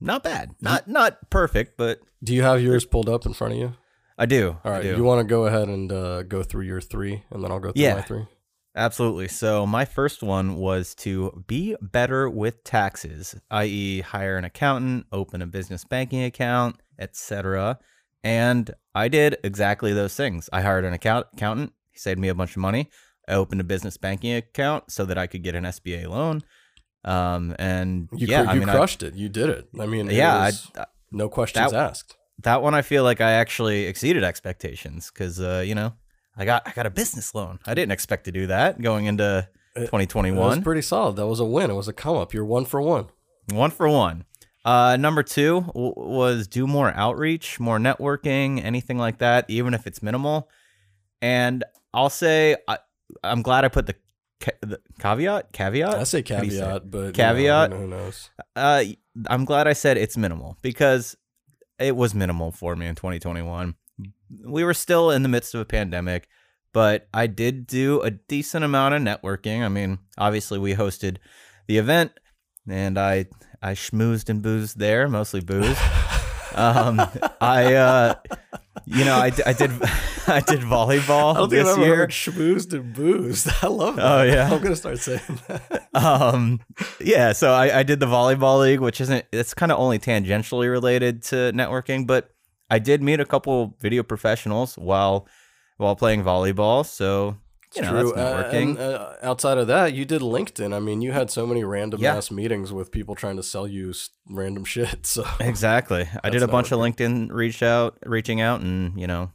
[0.00, 0.54] Not bad.
[0.60, 3.72] Not not perfect, but Do you have yours pulled up in front of you?
[4.18, 4.56] I do.
[4.64, 4.80] All right.
[4.80, 4.96] I do.
[4.96, 7.72] you want to go ahead and uh, go through your three, and then I'll go
[7.72, 7.94] through Yeah.
[7.96, 8.26] my three.
[8.76, 9.28] Absolutely.
[9.28, 15.42] So my first one was to be better with taxes, i.e., hire an accountant, open
[15.42, 17.78] a business banking account, etc.
[18.22, 20.48] And I did exactly those things.
[20.52, 21.72] I hired an account accountant.
[21.90, 22.90] He saved me a bunch of money.
[23.28, 26.42] I opened a business banking account so that I could get an SBA loan.
[27.04, 29.14] Um, and You, yeah, cr- I you mean, I- crushed it.
[29.14, 29.68] You did it.
[29.78, 32.16] I mean, yeah, I, no questions that- asked.
[32.42, 35.94] that one I feel like I actually exceeded expectations because uh, you know
[36.36, 37.58] I got I got a business loan.
[37.66, 40.62] I didn't expect to do that going into It- It was 2021.
[40.62, 41.16] pretty solid.
[41.16, 41.70] That was a win.
[41.70, 42.34] It was a come up.
[42.34, 43.06] You're one for one.
[43.52, 44.24] One for one.
[44.62, 49.86] Uh, number two w- was do more outreach, more networking, anything like that, even if
[49.86, 50.50] it's minimal.
[51.22, 52.78] And I'll say I,
[53.24, 53.94] I'm glad I put the,
[54.40, 55.94] ca- the caveat caveat.
[55.94, 57.70] I say you say caveat, but Caveat?
[57.70, 58.30] Know, who knows?
[58.56, 58.84] Uh,
[59.28, 61.16] I'm glad I said it's minimal because
[61.78, 63.74] it was minimal for me in 2021.
[64.44, 66.28] We were still in the midst of a pandemic,
[66.72, 69.62] but I did do a decent amount of networking.
[69.62, 71.16] I mean, obviously we hosted
[71.66, 72.12] the event
[72.68, 73.26] and I
[73.62, 75.78] I schmoozed and boozed there, mostly booze.
[76.54, 77.00] um,
[77.40, 78.14] I uh,
[78.86, 79.70] you know, I, I did
[80.26, 81.96] I did volleyball I don't think this I've ever year.
[81.96, 83.48] heard schmoozed and boozed.
[83.62, 84.04] I love that.
[84.04, 84.50] Oh, yeah.
[84.52, 85.88] I'm gonna start saying that.
[85.94, 86.60] um
[87.00, 90.70] yeah so I, I did the volleyball league which isn't it's kind of only tangentially
[90.70, 92.30] related to networking but
[92.70, 95.26] i did meet a couple video professionals while
[95.78, 97.36] while playing volleyball so
[97.76, 98.12] you know True.
[98.14, 100.74] Uh, networking and, uh, outside of that, you did LinkedIn.
[100.74, 102.16] I mean, you had so many random Yeah.
[102.16, 103.92] ass meetings with people trying to sell you
[104.28, 105.06] random shit.
[105.06, 109.30] So exactly i did a bunch of linkedin reach out reaching out and you know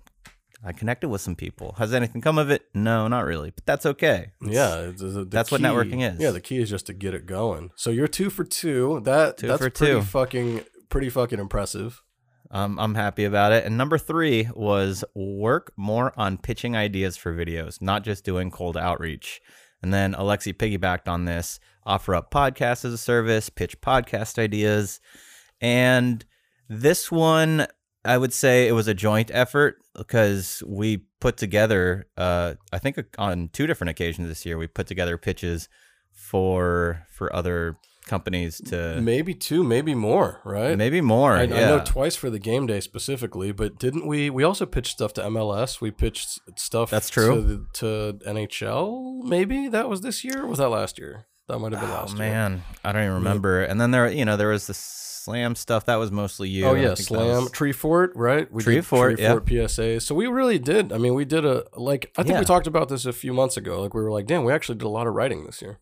[0.63, 3.85] i connected with some people has anything come of it no not really but that's
[3.85, 6.19] okay yeah, it's- it's- the That's what networking is.
[6.19, 7.71] Yeah, the key is just to get it going.
[7.75, 9.01] So you're two for two.
[9.05, 10.01] That Two that's pretty two.
[10.01, 12.01] fucking pretty fucking impressive.
[12.55, 13.65] Um, I'm happy about it.
[13.65, 18.77] And number three was work more on pitching ideas for videos, not just doing cold
[18.77, 19.41] outreach.
[19.83, 25.01] And then Alexei piggybacked on this offer up podcasts as a service, pitch podcast ideas.
[25.59, 26.23] And
[26.69, 27.67] this one,
[28.05, 33.03] I would say it was a joint effort because we put together, uh, I think
[33.17, 35.67] on two different occasions this year, we put together pitches
[36.13, 37.75] for for other
[38.05, 40.77] companies to Maybe two, maybe more, right?
[40.77, 41.33] maybe more.
[41.33, 41.55] I, yeah.
[41.55, 44.29] I know twice for the game day specifically, but didn't we?
[44.29, 45.81] We also pitched stuff to MLS.
[45.81, 46.89] We pitched stuff.
[46.91, 47.35] That's true.
[47.35, 49.23] To, the, to NHL.
[49.23, 50.43] Maybe that was this year.
[50.43, 51.25] Or was that last year?
[51.47, 52.19] That might have been Oh last year.
[52.19, 53.61] man, I don't even remember.
[53.63, 55.85] And then there, you know, there was the slam stuff.
[55.85, 56.65] That was mostly you.
[56.65, 58.51] Oh yeah, Slam was- Tree Fort, right?
[58.51, 59.31] We Tree did Fort, Tree yeah.
[59.31, 60.01] Fort PSAs.
[60.03, 60.91] So we really did.
[60.91, 62.11] I mean, we did a like.
[62.17, 62.39] I think Yeah.
[62.39, 63.81] we talked about this a few months ago.
[63.81, 65.79] Like we were like, damn, we actually did a lot of writing this year.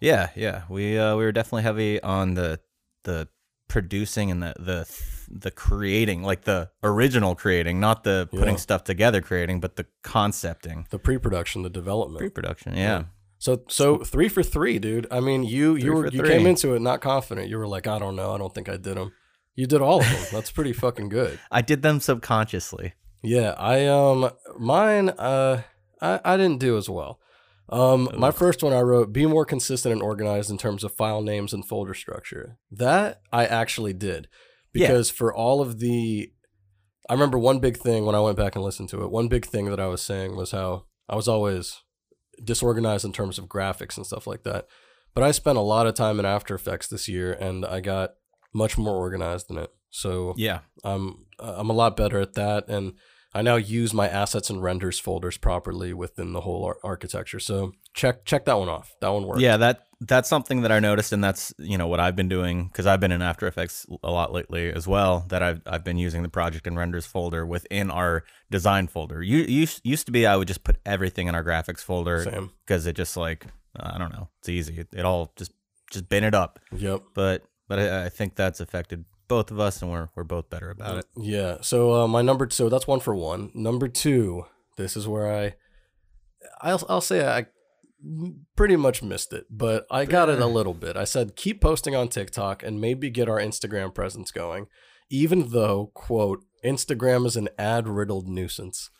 [0.00, 0.62] Yeah, yeah.
[0.68, 2.60] We uh, we were definitely heavy on the
[3.04, 3.28] the
[3.68, 8.60] producing and the the the creating, like the original creating, not the putting Yeah.
[8.60, 12.18] stuff together creating, but the concepting, The pre-production, the development.
[12.20, 12.74] pre-production.
[12.76, 13.04] Yeah.
[13.38, 15.06] So so three for three, dude.
[15.10, 17.48] I mean, you you Three were you came into it not confident.
[17.48, 19.12] You were like, I don't know, I don't think I did them.
[19.54, 20.24] You did all of them.
[20.32, 21.38] That's pretty fucking good.
[21.50, 22.94] I did them subconsciously.
[23.22, 25.62] Yeah, I um mine uh
[26.00, 27.20] I I didn't do as well.
[27.70, 31.22] Um my first one I wrote be more consistent and organized in terms of file
[31.22, 32.58] names and folder structure.
[32.70, 34.28] That I actually did
[34.74, 34.86] Yeah.
[34.88, 36.32] because for all of the
[37.10, 39.10] I remember one big thing when I went back and listened to it.
[39.10, 41.82] One big thing that I was saying was how I was always
[42.42, 44.66] disorganized in terms of graphics and stuff like that.
[45.14, 48.10] But I spent a lot of time in After Effects this year and I got
[48.54, 49.70] much more organized in it.
[49.90, 50.60] So Yeah.
[50.84, 52.92] I'm I'm a lot better at that, and
[53.38, 57.38] I now use my assets and renders folders properly within the whole ar- architecture.
[57.38, 58.96] So check check that one off.
[59.00, 59.40] That one works.
[59.40, 62.66] Yeah, that that's something that I noticed, and that's you know what I've been doing
[62.66, 65.24] because I've been in After Effects a lot lately as well.
[65.28, 69.22] That I've I've been using the project and renders folder within our design folder.
[69.22, 72.88] You used used to be I would just put everything in our graphics folder because
[72.88, 73.46] it just like
[73.78, 74.80] I don't know, it's easy.
[74.80, 75.52] It, it all just
[75.92, 76.58] just bin it up.
[76.72, 77.02] Yep.
[77.14, 80.70] But but I, I think that's affected both of us, and we're we're both better
[80.70, 81.06] about it.
[81.16, 81.58] Yeah.
[81.60, 83.50] So uh, my number so that's one for one.
[83.54, 84.46] Number two.
[84.76, 85.54] This is where I
[86.60, 87.46] I'll I'll say I
[88.56, 90.96] pretty much missed it, but I got it a little bit.
[90.96, 94.66] I said keep posting on TikTok and maybe get our Instagram presence going,
[95.10, 98.90] even though quote Instagram is an ad riddled nuisance.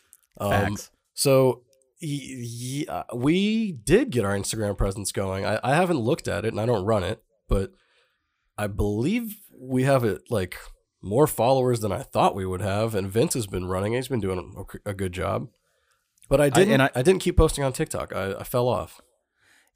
[0.41, 0.91] Um, Facts.
[1.15, 1.63] So
[2.03, 5.45] y- y- uh, we did get our Instagram presence going.
[5.45, 7.73] I, I haven't looked at it and I don't run it, but
[8.57, 10.57] I believe we have it like
[11.03, 12.95] more followers than I thought we would have.
[12.95, 13.93] And Vince has been running.
[13.95, 14.55] He's been doing
[14.87, 15.49] a, a good job.
[16.29, 16.75] But I didn't.
[16.75, 18.15] and I, I- didn't keep posting on TikTok.
[18.15, 19.01] I, I fell off.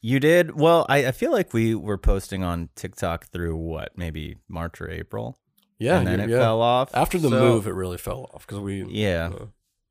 [0.01, 0.85] You did well.
[0.89, 5.39] I, I feel like we were posting on TikTok through what maybe March or April,
[5.79, 6.39] Yeah, and then you- it yeah.
[6.41, 8.85] fell off After the So- move, it really fell off because we.
[8.89, 9.47] Yeah, uh,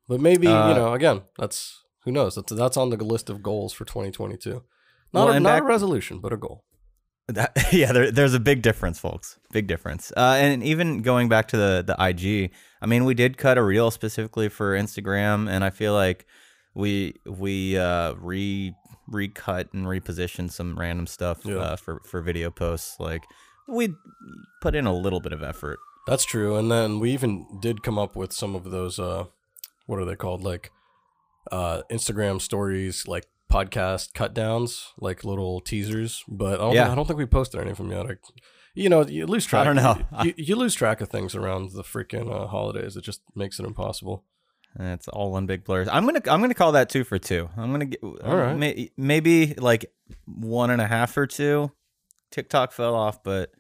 [0.10, 2.36] But maybe Uh, you know, again, that's who knows.
[2.36, 4.52] That's that's on the list of goals for 2022.
[4.52, 4.64] Not
[5.14, 6.66] Well, a, not back- a resolution, but a goal.
[7.28, 9.40] That, yeah, there, there's a big difference, folks.
[9.52, 10.12] Big difference.
[10.18, 12.52] Uh, and even going back to the the IG,
[12.82, 16.26] I mean, we did cut a reel specifically for Instagram, and I feel like
[16.74, 18.74] we we uh, re
[19.08, 21.56] recut and repositioned some random stuff Yeah.
[21.58, 23.00] uh, for for video posts.
[23.00, 23.24] Like
[23.68, 23.94] we
[24.62, 25.80] put in a little bit of effort.
[26.08, 26.56] That's true.
[26.58, 29.26] And then we even did come up with some of those uh
[29.86, 30.44] what are they called?
[30.44, 30.72] Like
[31.52, 36.24] uh Instagram stories, like podcast cut downs, like little teasers.
[36.28, 36.92] But I don't, Yeah.
[36.92, 38.06] I don't think we posted any of them yet.
[38.06, 38.16] I,
[38.74, 39.62] you know, you lose track.
[39.62, 40.02] I don't know.
[40.24, 42.96] You, you lose track of things around the freaking uh, holidays.
[42.96, 44.24] It just makes it impossible.
[44.78, 45.86] And it's all one big blur.
[45.92, 47.50] I'm gonna I'm gonna call that two for two.
[47.58, 48.56] I'm gonna get All right.
[48.58, 49.92] may, maybe like
[50.26, 51.72] one and a half or two.
[52.32, 53.52] TikTok fell off, but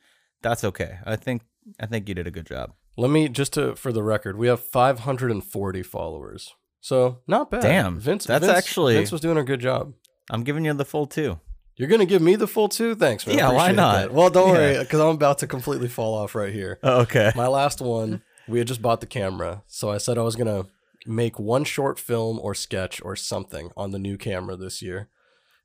[0.42, 1.00] that's okay.
[1.06, 1.42] I think
[1.82, 2.72] I think you did a good job.
[2.96, 6.54] Let me just to for the record, we have 540 followers.
[6.82, 7.62] So not bad.
[7.62, 8.26] Damn, Vince.
[8.26, 9.94] that's Vince- actually- Vince was doing a good job.
[10.30, 11.40] I'm giving you the full two.
[11.76, 12.96] You're gonna give me the full two?
[12.96, 13.38] Thanks, man.
[13.38, 13.94] Yeah, why not?
[13.96, 14.14] that.
[14.14, 14.54] Well, don't Yeah.
[14.54, 16.80] worry, because I'm about to completely fall off right here.
[16.84, 17.32] okay.
[17.36, 20.66] My last one, we had just bought the camera, so I said I was gonna
[21.06, 25.08] make one short film or sketch or something on the new camera this year,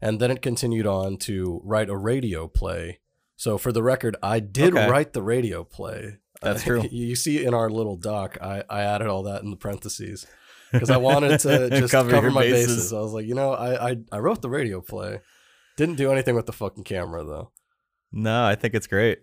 [0.00, 3.00] and then it continued on to write a radio play.
[3.36, 4.88] So for the record, I did Okay.
[4.88, 6.18] write the radio play.
[6.40, 6.82] That's Uh, true.
[6.90, 10.26] You see in our little doc, I, I added all that in the parentheses
[10.72, 12.76] because I wanted to just Cover cover, my bases.
[12.76, 12.92] bases.
[12.92, 15.20] I was like, you know, I, I I wrote the radio play,
[15.76, 17.50] didn't do anything with the fucking camera though.
[18.12, 19.18] No, I think it's great.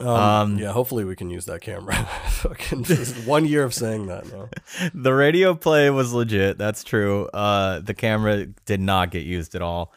[0.00, 1.94] Um, Um, yeah, hopefully we can use that camera.
[2.28, 4.48] Fucking just one year of saying that now.
[4.94, 6.56] The radio play was legit.
[6.56, 7.26] That's true.
[7.26, 9.92] Uh, the camera did not get used at all.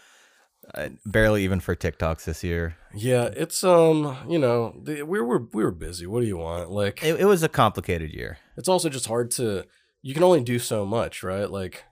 [0.74, 2.76] Uh, barely even for TikToks this year.
[2.94, 6.06] Yeah, it's um, you know, the, we were we were busy.
[6.08, 6.70] What do you want?
[6.72, 8.38] Like, It, it was a complicated year.
[8.58, 9.64] it's also just hard to.
[10.06, 11.50] You can only do so much, right?
[11.50, 11.84] Like,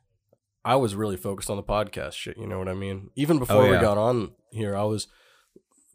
[0.63, 2.37] I was really focused on the podcast shit.
[2.37, 3.09] You know what I mean?
[3.15, 3.81] Even before we yeah.
[3.81, 5.07] got on here, I was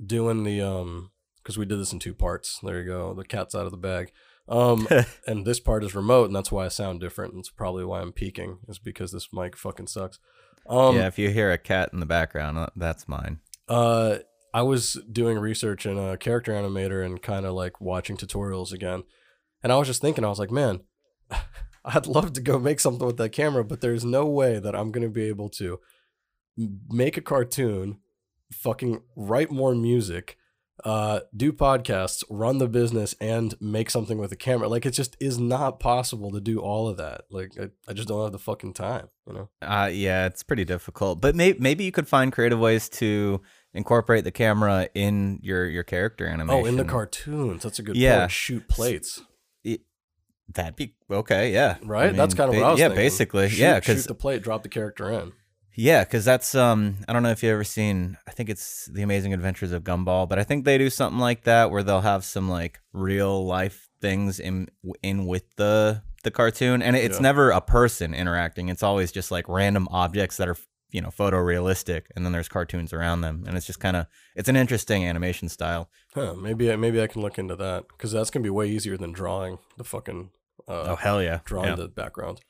[0.04, 2.58] doing the um, because we did this in two parts.
[2.60, 3.14] There you go.
[3.14, 4.10] The cat's out of the bag.
[4.48, 4.88] Um,
[5.28, 7.34] and this part is remote, and that's why I sound different.
[7.34, 8.58] And it's probably why I'm peaking.
[8.66, 10.18] Is because this mic fucking sucks.
[10.68, 13.38] Um, yeah, if you hear a cat in the background, uh, that's mine.
[13.68, 14.16] Uh,
[14.52, 19.04] I was doing research in a character animator and kind of like watching tutorials again,
[19.62, 20.80] and I was just thinking, I was like, man,
[21.88, 24.92] I'd love to go make something with that camera, but there's no way that I'm
[24.92, 25.80] gonna be able to
[26.88, 27.98] make a cartoon,
[28.52, 30.36] fucking write more music,
[30.84, 34.68] uh, do podcasts, run the business, and make something with a camera.
[34.68, 37.22] Like it just is not possible to do all of that.
[37.30, 39.48] Like I, I just don't have the fucking time, you know.
[39.62, 41.20] Uh, yeah, it's pretty difficult.
[41.20, 43.40] But may- maybe you could find creative ways to
[43.74, 46.64] incorporate the camera in your your character animation.
[46.64, 48.20] Oh, in the cartoons, that's a good Yeah.
[48.20, 48.30] point.
[48.30, 49.22] Shoot plates.
[50.54, 51.52] That'd be okay.
[51.52, 52.82] Yeah, Right, I that's kind of what I was thinking.
[52.82, 53.04] yeah, thinking.
[53.04, 55.32] basically, Shoot- yeah, shoot because the plate, drop the character in.
[55.76, 58.16] yeah, because that's um, I don't know if you ever seen.
[58.26, 61.44] I think it's the Amazing Adventures of Gumball, but I think they do something like
[61.44, 64.68] that where they'll have some like real life things in
[65.02, 67.22] in with the the cartoon, and it's Yeah.
[67.22, 68.68] never a person interacting.
[68.70, 70.56] It's always just like random objects that are
[70.90, 74.48] you know photorealistic, and then there's cartoons around them, and it's just kind of it's
[74.48, 75.90] an interesting animation style.
[76.14, 76.34] Huh?
[76.34, 79.12] Maybe I maybe I can look into that because that's gonna be way easier than
[79.12, 80.30] drawing the fucking
[80.68, 81.74] uh, oh hell yeah, drawing Yeah.
[81.76, 82.40] the background.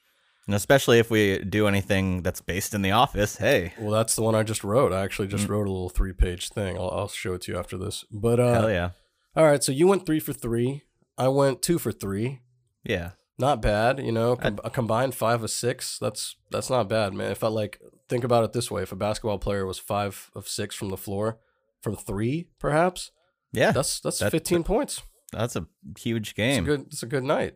[0.47, 3.37] And especially if we do anything that's based in the office.
[3.37, 4.95] Hey, Well, that's the one I just wrote.
[4.95, 5.51] I actually just Mm.
[5.51, 6.77] wrote a little three page thing.
[6.79, 8.05] I'll, I'll show it to you after this.
[8.11, 8.91] But uh, hell yeah,
[9.37, 10.85] all right, so you went three for three.
[11.19, 12.41] I went two for three.
[12.85, 13.11] yeah.
[13.41, 14.35] Not bad, you know.
[14.35, 15.97] Com- a combined five of six.
[16.01, 17.31] That's that's not bad, man.
[17.31, 20.49] If I like think about it this way, if a basketball player was five of
[20.49, 21.39] six from the floor,
[21.81, 23.13] from three, perhaps
[23.53, 25.03] Yeah, that's that's That- fifteen points.
[25.31, 26.65] that's a huge It's a game.
[26.65, 26.87] good.
[26.89, 27.55] It's a good night.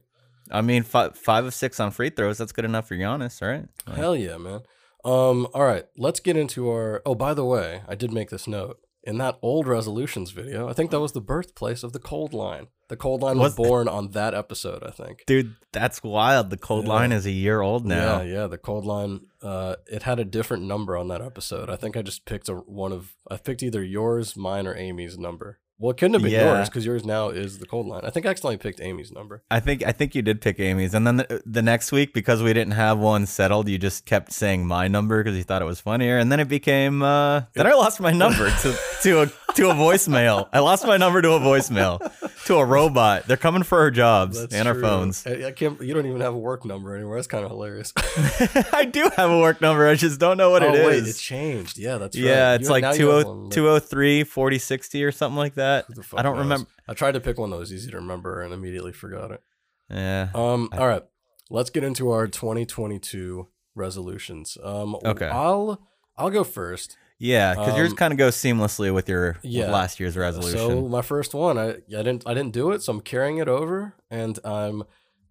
[0.51, 2.38] I mean, five five of six on free throws.
[2.38, 3.66] That's good enough for Giannis, right?
[3.86, 4.61] Like, Hell yeah, man.
[5.05, 7.03] Um, all right, let's get into our.
[7.05, 10.68] Oh, by the way, I did make this note in that old resolutions video.
[10.68, 12.68] I think that was the birthplace of the cold line.
[12.88, 14.84] The cold line was, Was- born on that episode.
[14.84, 15.24] I think.
[15.26, 16.51] dude, that's wild.
[16.51, 16.93] The cold Yeah.
[16.93, 18.20] line is a year old now.
[18.20, 18.47] Yeah, yeah.
[18.47, 19.22] The cold line.
[19.43, 21.68] Uh, it had a different number on that episode.
[21.70, 23.14] I think I just picked a one of.
[23.30, 25.59] I picked either yours, mine, or Amy's number.
[25.83, 26.55] Well, it couldn't have been Yeah.
[26.59, 28.03] yours because yours now is the cold line.
[28.05, 29.43] I think I accidentally picked Amy's number.
[29.51, 32.41] I think I think you did pick Amy's, and then the, the next week because
[32.41, 35.64] we didn't have one settled, you just kept saying my number because you thought it
[35.64, 39.26] was funnier, and then it became uh, then I lost my number to to a
[39.55, 40.49] to a voicemail.
[40.53, 41.99] I lost my number to a voicemail
[42.47, 43.26] to a robot.
[43.26, 45.26] They're coming for our jobs That's and our phones.
[45.26, 45.80] I, I can't.
[45.83, 47.16] You don't even have a work number anymore.
[47.16, 47.93] That's kind of hilarious.
[48.72, 49.89] I do have a work number.
[49.89, 51.16] I just don't know what oh it wait, is.
[51.16, 51.76] it changed.
[51.76, 52.24] Yeah, that's right.
[52.24, 55.71] yeah, it's You- like you 20 203 4060 or something like that.
[55.80, 56.42] Fuck I don't knows?
[56.44, 56.68] remember.
[56.88, 59.42] I tried to pick one that was easy to remember and immediately forgot it.
[59.90, 60.28] Yeah.
[60.34, 60.68] Um.
[60.72, 61.02] all right.
[61.50, 64.56] Let's get into our 2022 resolutions.
[64.62, 64.96] Um.
[65.04, 65.26] Okay.
[65.28, 65.80] I'll
[66.16, 66.96] I'll go first.
[67.18, 69.70] Yeah, because yours Um, kind of goes seamlessly with your yeah.
[69.70, 70.58] last year's resolution.
[70.58, 73.46] So my first one, I I didn't I didn't do it, so I'm carrying it
[73.48, 74.82] over, and I'm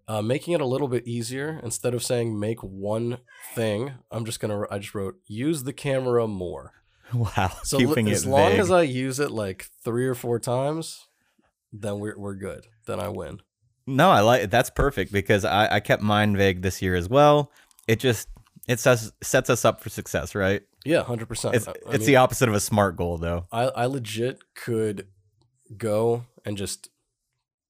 [0.08, 1.60] uh, making it a little bit easier.
[1.62, 3.18] Instead of saying make one
[3.54, 6.72] thing, I'm just gonna I just wrote use the camera more.
[7.36, 7.52] wow.
[7.64, 8.60] So keeping as it long vague.
[8.60, 11.06] as I use it like three or four times,
[11.72, 12.66] then we're we're good.
[12.86, 13.40] Then I win.
[13.86, 17.50] No, I like that's perfect because I, I kept mine vague this year as well.
[17.88, 18.28] It just
[18.68, 20.62] it sets sets us up for success, right?
[20.84, 21.54] Yeah, hundred percent.
[21.54, 23.46] It's it's the opposite of a smart goal though.
[23.52, 25.08] I, I legit could
[25.76, 26.88] go and just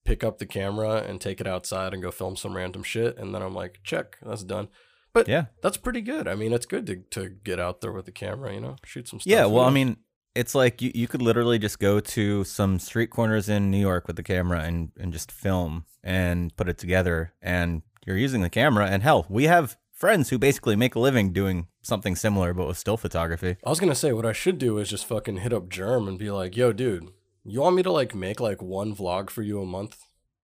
[0.05, 3.35] pick up the camera and take it outside and go film some random shit and
[3.35, 4.69] then I'm like, check, that's done.
[5.15, 5.47] But Yeah.
[5.63, 6.27] that's pretty good.
[6.27, 9.09] I mean, it's good to, to get out there with the camera, you know, shoot
[9.09, 9.31] some stuff.
[9.31, 9.99] Yeah, well, I mean,
[10.35, 14.07] it's like you, you could literally just go to some street corners in New York
[14.07, 17.35] with the camera and, and just film and put it together.
[17.43, 18.87] And you're using the camera.
[18.87, 22.79] And hell, we have friends who basically make a living doing something similar, but with
[22.79, 23.57] still photography.
[23.65, 26.19] I was gonna say what I should do is just fucking hit up Germ and
[26.19, 27.11] be like, yo, dude,
[27.45, 29.99] you want me to like make like one vlog for you a month?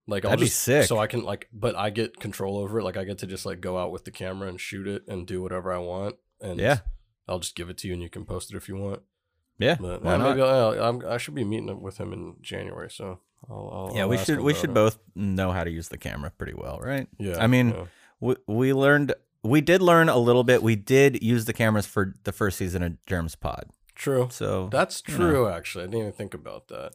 [0.08, 0.84] Like I'll That'd be just sick.
[0.86, 2.82] so I can like but I get control over it.
[2.84, 5.26] Like I get to just like go out with the camera and shoot it and
[5.26, 6.16] do whatever I want.
[6.40, 6.78] And Yeah.
[7.28, 9.02] I'll just give it to you and you can post it if you want.
[9.58, 10.30] Yeah, But why not?
[10.30, 13.18] maybe I'll, I'm, I should be meeting up with him in January, so
[13.50, 13.88] I'll.
[13.90, 14.74] I'll yeah, I'll we should we should it.
[14.74, 17.06] both know how to use the camera pretty well, right?
[17.18, 17.84] Yeah, I mean, yeah.
[18.20, 20.62] we, we learned we did learn a little bit.
[20.62, 23.66] We did use the cameras for the first season of Germs Pod.
[23.96, 24.28] true.
[24.30, 25.48] So That's you true.
[25.48, 26.92] Actually, I didn't even think about that.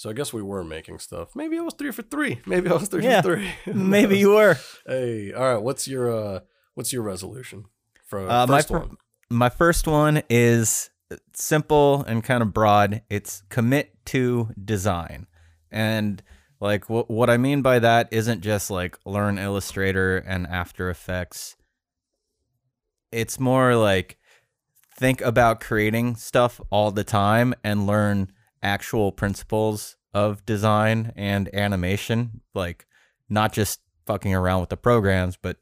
[0.00, 1.36] So I guess we were making stuff.
[1.36, 2.40] Maybe I was three for three.
[2.46, 3.50] Maybe I was three Yeah, for three.
[3.74, 4.56] Maybe you were.
[4.86, 5.62] Hey, all right.
[5.62, 6.40] What's your uh?
[6.72, 7.66] What's your resolution
[8.06, 8.96] for Uh, my first fir- one?
[9.28, 10.88] My first one is
[11.34, 13.02] simple and kind of broad.
[13.10, 15.26] It's commit to design.
[15.70, 16.22] And
[16.60, 21.56] like wh- what I mean by that isn't just like learn Illustrator and After Effects.
[23.12, 24.16] It's more like
[24.96, 28.32] think about creating stuff all the time and learn
[28.62, 32.86] actual principles of design and animation, like
[33.28, 35.58] not just fucking around with the programs, but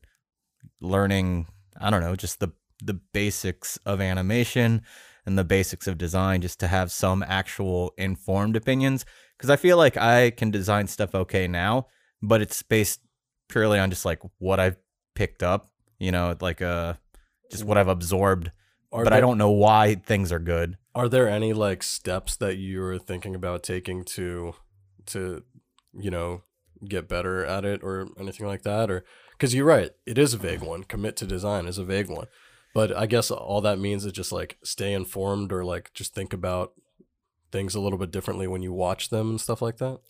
[0.80, 1.46] learning,
[1.80, 2.51] I don't know, just the
[2.82, 4.82] the basics of animation
[5.26, 9.05] and the basics of design just to have some actual informed opinions.
[9.36, 11.88] Because I feel like I can design stuff okay now,
[12.22, 13.01] but it's based
[13.49, 14.76] purely on just like what I've
[15.14, 16.94] picked up, you know, like uh
[17.51, 18.51] just what I've absorbed,
[18.93, 20.76] Are but there, I don't know why things are good.
[20.95, 24.55] Are there any like steps that you're thinking about taking to,
[25.07, 25.45] to,
[25.93, 26.43] you know,
[26.86, 28.91] get better at it or anything like that?
[28.91, 30.84] Or because you're right, it is a vague one.
[30.84, 32.26] Commit to design is a vague one,
[32.74, 36.32] but I guess all that means is just like stay informed or like just think
[36.32, 36.72] about
[37.53, 40.01] things a little bit differently when you watch them and stuff like that.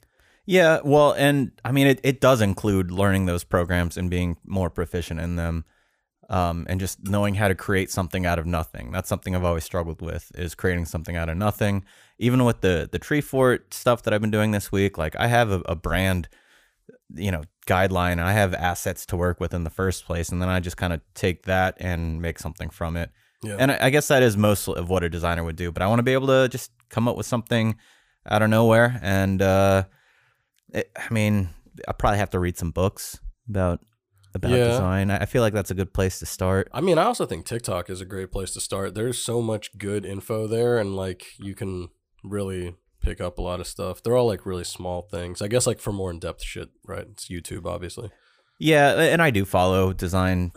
[0.46, 4.70] Yeah, well, and I mean, it, it does include learning those programs and being more
[4.70, 5.66] proficient in them,
[6.28, 8.92] um, and just knowing how to create something out of nothing.
[8.92, 11.84] That's something I've always struggled with is creating something out of nothing.
[12.18, 15.26] Even with the the tree fort stuff that I've been doing this week, like I
[15.28, 16.28] have a, a brand,
[17.14, 18.20] you know, guideline.
[18.20, 20.92] I have assets to work with in the first place, and then I just kind
[20.92, 23.10] of take that and make something from it.
[23.42, 23.56] Yeah.
[23.58, 25.72] And I, I guess that is most of what a designer would do.
[25.72, 27.76] But I want to be able to just come up with something
[28.28, 28.98] out of nowhere.
[29.02, 29.84] And uh,
[30.74, 31.50] it, I mean,
[31.86, 33.18] I probably have to read some books
[33.48, 33.80] about
[34.38, 34.64] about Yeah.
[34.68, 35.10] design.
[35.10, 36.68] I feel like that's a good place to start.
[36.72, 38.94] I mean, I also think TikTok is a great place to start.
[38.94, 41.88] There's so much good info there, and like you can
[42.24, 44.02] really pick up a lot of stuff.
[44.02, 45.40] They're all like really small things.
[45.40, 47.06] I guess like for more in depth shit, right?
[47.12, 48.10] It's YouTube, obviously.
[48.58, 50.50] Yeah, and I do follow design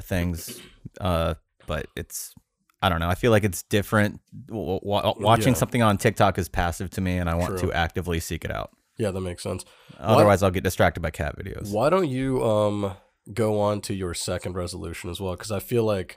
[0.00, 0.60] things,
[1.00, 1.34] uh,
[1.66, 2.34] but it's
[2.82, 3.08] I don't know.
[3.08, 4.20] I feel like it's different.
[4.48, 5.58] W- w- watching Yeah.
[5.58, 7.70] something on TikTok is passive to me, and I want True.
[7.70, 8.70] to actively seek it out.
[8.98, 9.64] Yeah, that makes sense.
[9.98, 11.70] Otherwise, I'll get distracted by cat videos.
[11.72, 12.94] Why don't you um
[13.32, 15.32] go on to your second resolution as well?
[15.34, 16.16] Because I feel like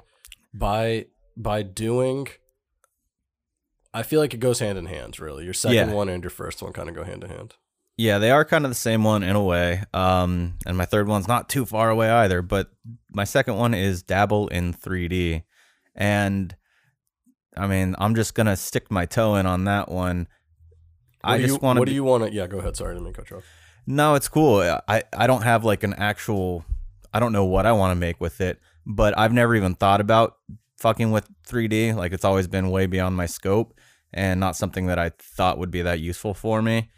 [0.53, 1.05] by
[1.37, 2.27] by doing,
[3.93, 5.19] I feel like it goes hand in hand.
[5.19, 5.93] Really, your second Yeah.
[5.93, 7.55] one and your first one kind of go hand in hand.
[7.97, 9.83] Yeah, they are kind of the same one in a way.
[9.93, 12.41] Um, and my third one's not too far away either.
[12.41, 12.69] But
[13.11, 15.43] my second one is dabble in 3D,
[15.95, 16.55] and
[17.57, 20.27] I mean, I'm just gonna stick my toe in on that one.
[21.21, 21.81] What I just want to.
[21.81, 22.31] What do you want to?
[22.31, 22.77] Yeah, go ahead.
[22.77, 23.43] Sorry, I didn't mean cut you off.
[23.85, 24.61] No, it's cool.
[24.87, 26.63] I I don't have like an actual.
[27.13, 30.01] I don't know what I want to make with it, but I've never even thought
[30.01, 30.37] about
[30.77, 31.95] fucking with 3D.
[31.95, 33.73] Like it's always been way beyond my scope.
[34.13, 36.89] and not something that I thought would be that useful for me.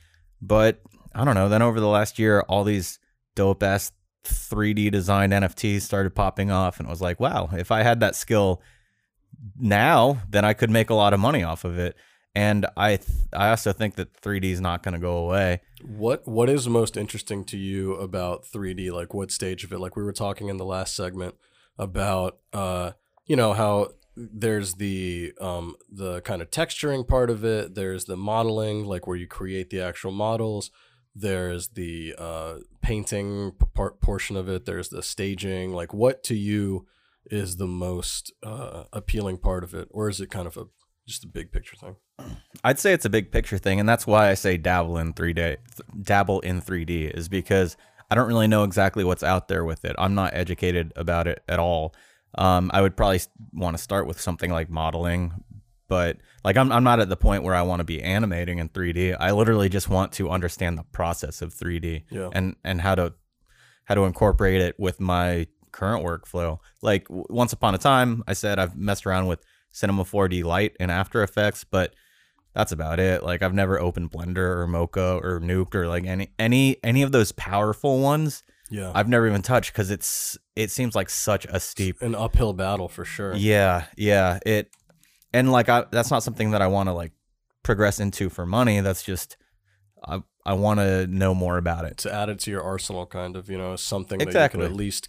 [0.42, 0.82] But
[1.14, 1.50] I don't know.
[1.50, 3.00] Then over the last year, all these
[3.36, 3.92] dope ass
[4.24, 8.16] 3D designed NFTs started popping off, and it was like, wow, if I had that
[8.16, 8.62] skill
[9.60, 11.96] now, then I could make a lot of money off of it.
[12.34, 15.62] And I, th- I also think that 3D is not going to go away.
[15.84, 18.92] What what is most interesting to you about 3D?
[18.92, 19.80] Like what stage of it?
[19.80, 21.36] Like we were talking in the last segment
[21.78, 22.92] about uh
[23.26, 28.18] you know how there's the um the kind of texturing part of it, there's the
[28.18, 30.72] modeling like where you create the actual models,
[31.16, 35.72] there's the uh painting part portion of it, there's the staging.
[35.74, 36.86] Like what to you
[37.26, 40.66] is the most uh appealing part of it or is it kind of a
[41.12, 41.96] just a big picture thing?
[42.64, 45.58] I'd say it's a big picture thing, and that's why I say dabble in 3D.
[46.02, 47.78] Dabble in 3D is because
[48.10, 49.96] I don't really know exactly what's out there with it.
[49.98, 51.94] I'm not educated about it at all.
[52.38, 53.20] Um, I would probably
[53.54, 55.44] want to start with something like modeling,
[55.88, 58.70] but like I'm I'm not at the point where I want to be animating in
[58.70, 59.18] 3D.
[59.20, 62.30] I literally just want to understand the process of 3D Yeah.
[62.32, 63.14] and and how to
[63.86, 66.60] how to incorporate it with my current workflow.
[66.82, 70.92] Like once upon a time, I said I've messed around with Cinema 4D Lite and
[70.92, 71.94] After Effects, but
[72.54, 73.24] that's about it.
[73.24, 77.12] Like I've never opened Blender or Mocha or Nuke or like any any any of
[77.12, 78.44] those powerful ones.
[78.70, 78.92] Yeah.
[78.96, 82.02] I've never even touched because it's it seems like such a steep.
[82.02, 83.34] An uphill battle for sure.
[83.36, 84.40] Yeah, yeah.
[84.46, 84.70] It
[85.34, 87.12] and like I that's not something that I want to like
[87.64, 88.80] progress into for money.
[88.82, 89.38] That's just
[90.06, 91.98] I I want to know more about it.
[92.00, 94.60] to add it to your arsenal kind of you know something that Exactly.
[94.62, 95.08] you can at least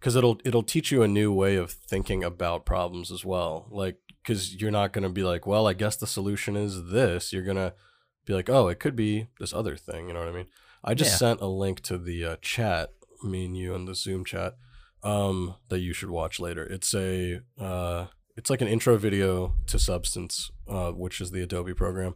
[0.00, 3.96] because it'll it'll teach you a new way of thinking about problems as well like
[4.22, 7.42] because you're not going to be like well i guess the solution is this you're
[7.44, 7.74] going to
[8.24, 10.46] be like oh it could be this other thing you know what i mean
[10.84, 11.16] i just Yeah.
[11.16, 12.90] sent a link to the uh, chat
[13.24, 14.56] me and you in the zoom chat
[15.02, 18.06] um that you should watch later it's a uh
[18.36, 22.14] it's like an intro video to substance uh which is the adobe program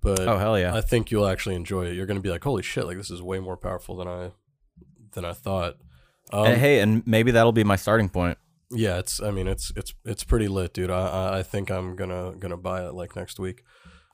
[0.00, 0.74] but Oh hell yeah!
[0.74, 1.94] I think you'll actually enjoy it.
[1.94, 2.84] You're going to be like, "Holy shit!
[2.86, 4.30] Like this is way more powerful than I
[5.12, 5.76] than I thought."
[6.32, 8.38] Um, and hey, and maybe that'll be my starting point.
[8.70, 9.20] Yeah, it's.
[9.22, 10.90] I mean, it's it's it's pretty lit, dude.
[10.90, 13.62] I I- think I'm gonna gonna buy it like next week.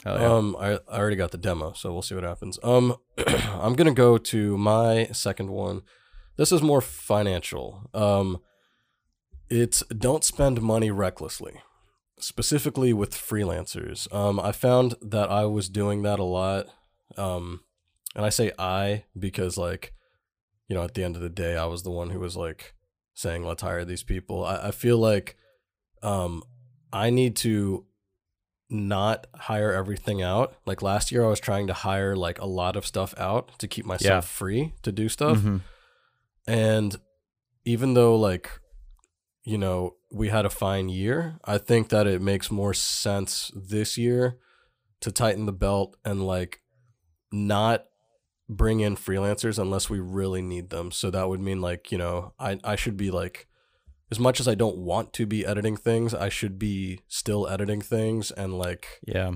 [0.05, 0.13] Yeah.
[0.15, 2.59] Um, I I already got the demo, so we'll see what happens.
[2.63, 2.97] Um,
[3.27, 5.83] I'm gonna go to my second one.
[6.37, 7.89] This is more financial.
[7.95, 8.41] Um,
[9.49, 11.61] it's don't spend money recklessly,
[12.19, 14.13] specifically with freelancers.
[14.13, 16.67] Um, I found that I was doing that a lot.
[17.17, 17.61] Um,
[18.17, 19.93] and I say I because like,
[20.69, 22.75] you know, at the end of the day, I was the one who was like
[23.15, 25.37] saying, "Let's hire these people." I, I feel like,
[26.03, 26.43] um,
[26.93, 27.87] I need to
[28.71, 30.55] not hire everything out.
[30.67, 33.69] Like last year, I was trying to hire like a lot of stuff out to
[33.69, 34.29] keep myself Yeah.
[34.29, 35.39] free to do stuff.
[35.39, 35.61] Mhm.
[36.47, 36.97] And
[37.65, 38.61] even though like
[39.47, 43.99] you know, we had a fine year, I think that it makes more sense this
[43.99, 44.39] year
[45.01, 46.63] to tighten the belt and like
[47.31, 47.85] not
[48.49, 50.91] bring in freelancers unless we really need them.
[50.91, 53.47] So that would mean like, you know, I I should be like
[54.11, 57.81] as much as I don't want to be editing things, I should be still editing
[57.81, 59.33] things and like Yeah.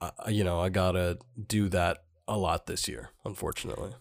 [0.00, 1.98] I, you know, I got to do that
[2.28, 3.92] a lot this year, unfortunately.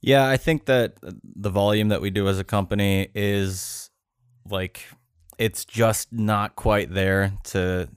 [0.00, 3.90] Yeah, I think that the volume that we do as a company is
[4.48, 4.84] like
[5.38, 7.88] it's just not quite there to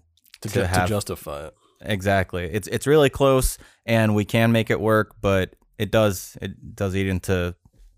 [0.41, 1.53] To, To ju- to justify it.
[1.81, 2.45] exactly.
[2.45, 6.95] It's it's really close and we can make it work, but it does it does
[6.95, 7.55] eat into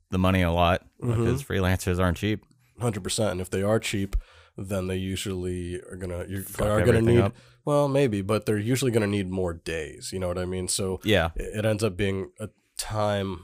[0.09, 1.53] the money a lot because mm-hmm.
[1.53, 2.45] freelancers aren't cheap.
[2.79, 3.31] Hundred percent.
[3.31, 4.15] And if they are cheap,
[4.57, 7.35] then they usually are gonna you're Fuck are gonna need up.
[7.65, 10.11] well maybe, but they're usually gonna need more days.
[10.13, 10.69] You know what I mean?
[10.69, 11.31] So Yeah.
[11.35, 13.43] it, it ends up being a time.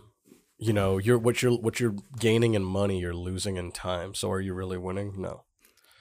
[0.57, 4.13] You know, you're what you're what you're gaining in money, you're losing in time.
[4.13, 5.21] So are you really winning?
[5.21, 5.43] No.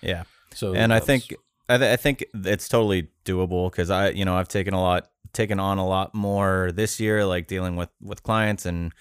[0.01, 0.25] Yeah.
[0.55, 1.35] So and I think
[1.69, 5.11] I, th- I think it's totally doable because I you know I've taken a lot
[5.33, 8.93] taken on a lot more this year like dealing with with clients and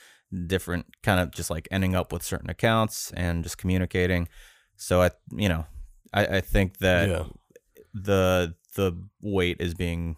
[0.45, 4.28] different kind of just like ending up with certain accounts and just communicating
[4.75, 5.65] so I you know
[6.13, 7.23] I, I think that yeah,
[7.93, 10.17] the the weight is being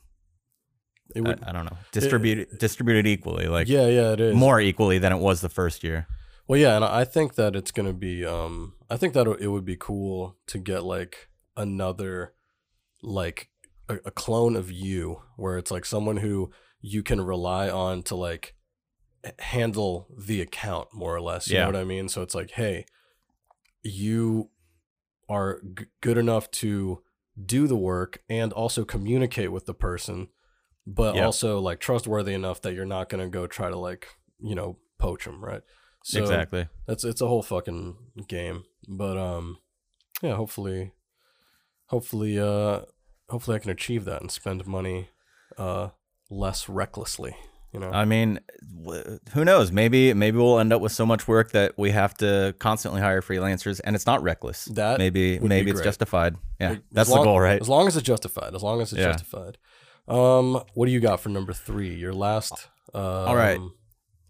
[1.15, 1.43] it would.
[1.43, 5.11] I, I don't know distributed distributed equally like yeah, yeah, it is more equally than
[5.11, 6.07] it was the first year
[6.49, 8.25] Well, yeah, and I think that it's gonna be.
[8.25, 12.33] Um, I think that it would be cool to get like another,
[13.03, 13.49] like
[13.89, 18.15] a, a clone of you, where it's like someone who you can rely on to
[18.15, 18.55] like
[19.39, 21.47] handle the account more or less.
[21.47, 21.61] You Yeah.
[21.61, 22.07] know what I mean?
[22.07, 22.85] So it's like, hey,
[23.83, 24.49] you
[25.27, 27.03] are g- good enough to
[27.45, 30.29] do the work and also communicate with the person,
[30.85, 31.25] but Yep.
[31.25, 34.07] also like trustworthy enough that you're not gonna go try to like
[34.39, 35.61] you know poach them, right?
[36.03, 38.63] So exactly that's it's a whole fucking game.
[38.87, 39.59] But um
[40.21, 40.93] yeah, hopefully
[41.87, 42.81] hopefully uh
[43.29, 45.09] hopefully I can achieve that and spend money
[45.57, 45.89] uh,
[46.29, 47.35] less recklessly.
[47.73, 48.39] You know, I mean,
[49.33, 49.71] who knows?
[49.71, 53.21] Maybe maybe we'll end up with so much work that we have to constantly hire
[53.21, 54.65] freelancers, and it's not reckless.
[54.65, 56.35] That maybe maybe it's justified.
[56.59, 57.61] Yeah, As that's long- the goal, right?
[57.61, 58.55] As long as it's justified.
[58.55, 59.11] As long as it's Yeah.
[59.11, 59.59] justified.
[60.07, 61.93] Um, what do you got for number three?
[61.93, 62.69] Your last.
[62.95, 63.59] Um, All right.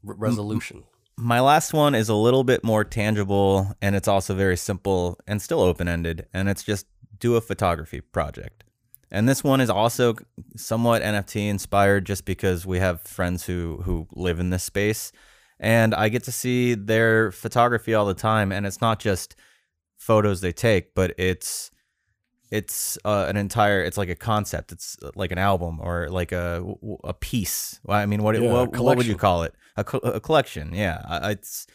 [0.04, 0.84] resolution.
[1.18, 5.42] My last one is a little bit more tangible, and it's also very simple and
[5.42, 6.88] still open ended, and it's just
[7.20, 8.64] do a photography project.
[9.12, 10.16] And this one is also
[10.56, 15.12] somewhat NFT inspired, just because we have friends who who live in this space,
[15.60, 19.36] and I get to see their photography all the time, and it's not just
[19.98, 21.72] photos they take, but it's
[22.52, 24.72] it's uh, an entire it's like a concept.
[24.72, 26.64] It's like an album or like a
[27.04, 27.80] a piece.
[27.88, 29.54] I mean what Yeah, what, what would you call it?
[29.78, 30.74] A, co- a collection.
[30.74, 31.30] Yeah.
[31.30, 31.68] It's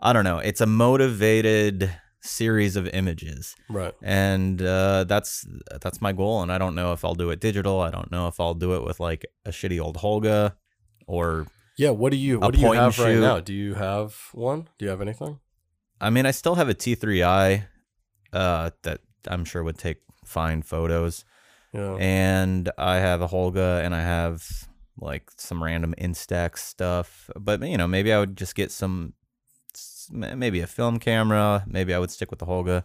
[0.00, 0.38] i don't know.
[0.38, 1.90] It's a motivated
[2.22, 3.94] series of images Right.
[4.02, 5.46] and uh, that's
[5.80, 8.28] that's my goal and i don't know if i'll do it digital i don't know
[8.28, 10.54] if i'll do it with like a shitty old holga
[11.06, 11.46] or
[11.78, 11.90] Yeah.
[11.90, 13.20] What do you What do you have right shoot.
[13.20, 13.40] now?
[13.40, 14.68] Do you have one?
[14.78, 15.40] Do you have anything?
[16.00, 17.64] I mean, I still have a T3i
[18.32, 21.24] uh, that I'm sure would take fine photos.
[21.72, 21.96] Yeah.
[21.98, 24.44] and I have a Holga and I have
[25.00, 27.30] like some random Instax stuff.
[27.38, 29.14] But you know, maybe I would just get some,
[30.10, 31.64] maybe a film camera.
[31.66, 32.84] Maybe I would stick with the Holga,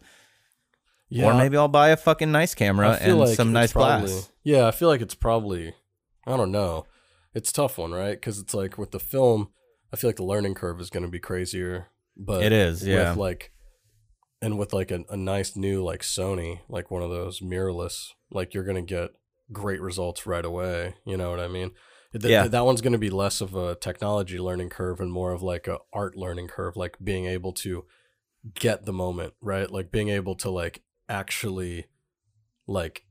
[1.10, 1.26] yeah.
[1.26, 4.32] or maybe I'll buy a fucking nice camera and like some nice probably, glass.
[4.44, 5.74] Yeah, I feel like it's probably.
[6.28, 6.86] I don't know.
[7.34, 8.14] It's a tough one, right?
[8.14, 9.50] Because it's like with the film,
[9.94, 11.88] I feel like the learning curve is going to be crazier.
[12.18, 13.10] But It is, yeah.
[13.10, 13.52] With like,
[14.42, 18.54] and with like a, a nice new like Sony, like one of those mirrorless, like
[18.54, 19.12] you're gonna get
[19.52, 20.96] great results right away.
[21.06, 21.72] You know what I mean?
[22.20, 22.48] Th- Yeah.
[22.48, 25.80] that one's gonna be less of a technology learning curve and more of like a
[25.94, 27.86] art learning curve, like being able to
[28.54, 29.70] get the moment, right?
[29.70, 31.86] Like being able to like actually
[32.68, 33.06] like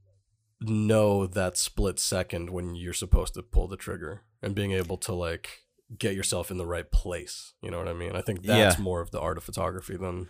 [0.60, 5.12] know that split second when you're supposed to pull the trigger and being able to
[5.12, 5.60] like
[5.98, 7.52] get yourself in the right place.
[7.60, 8.16] You know what I mean?
[8.16, 8.82] I think that's Yeah.
[8.82, 10.28] more of the art of photography than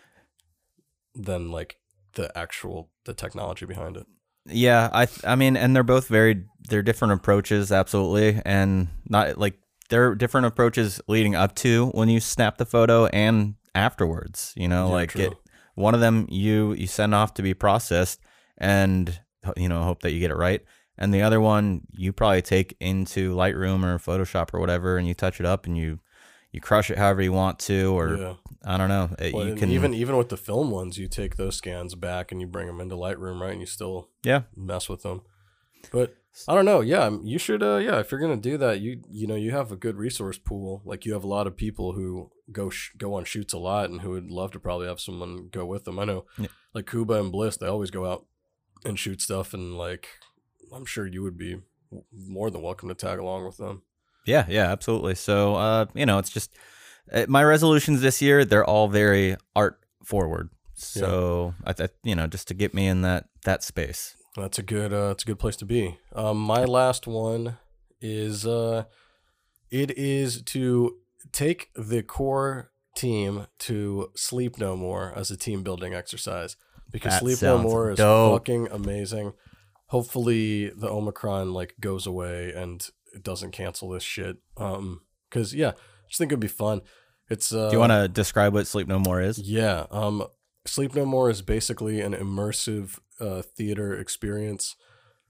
[1.15, 1.79] than like
[2.15, 4.07] the actual the technology behind it.
[4.47, 9.39] Yeah, I th- I mean, and they're both very they're different approaches, absolutely, and not
[9.39, 14.53] like they're different approaches leading up to when you snap the photo and afterwards.
[14.57, 15.35] You know, Yeah, like it.
[15.75, 18.21] One of them you you send off to be processed,
[18.59, 19.19] and
[19.57, 20.63] you know hope that you get it right.
[20.97, 25.15] And the other one you probably take into Lightroom or Photoshop or whatever, and you
[25.15, 26.01] touch it up and you
[26.55, 28.35] you crush it however you want to, or yeah.
[28.65, 29.11] I don't know.
[29.19, 32.33] It- Well, you can even even with the film ones, you take those scans back
[32.33, 33.53] and you bring them into Lightroom, right?
[33.53, 35.23] And you still yeah mess with them.
[35.93, 36.17] But
[36.49, 36.81] I don't know.
[36.81, 37.63] Yeah, um, you should.
[37.63, 40.39] Uh, yeah, if you're gonna do that, you you know you have a good resource
[40.39, 40.81] pool.
[40.85, 43.91] Like you have a lot of people who go sh- go on shoots a lot
[43.91, 45.99] and who would love to probably have someone go with them.
[45.99, 46.49] I know, Yeah.
[46.75, 48.25] like Kuba and Bliss, they always go out
[48.85, 50.09] and shoot stuff, and like
[50.75, 51.61] I'm sure you would be
[52.13, 53.83] more than welcome to tag along with them.
[54.27, 55.15] Yeah, yeah, absolutely.
[55.15, 56.55] So, uh, you know, it's just
[57.13, 58.45] uh, my resolutions this year.
[58.45, 60.51] They're all very art forward.
[60.75, 64.17] So, I th- you know, just to get me in that that space.
[64.37, 64.93] That's a good.
[64.93, 65.99] Uh, it's a good place to be.
[66.15, 67.59] Um, my last one
[68.01, 68.47] is.
[68.47, 68.85] Uh,
[69.71, 70.97] it is to
[71.33, 76.57] take the core team to sleep no more as a team building exercise
[76.93, 78.39] because That sleep no more is dope.
[78.41, 79.33] fucking amazing.
[79.87, 84.37] Hopefully the Omicron like goes away and it doesn't cancel this shit.
[84.57, 85.01] Um,
[85.31, 86.81] because yeah, I just think it'd be fun.
[87.29, 87.53] It's.
[87.53, 89.39] Uh, Do you want to describe what Sleep No More is?
[89.39, 89.87] yeah.
[89.91, 90.25] Um,
[90.67, 94.77] Sleep No More is basically an immersive uh, theater experience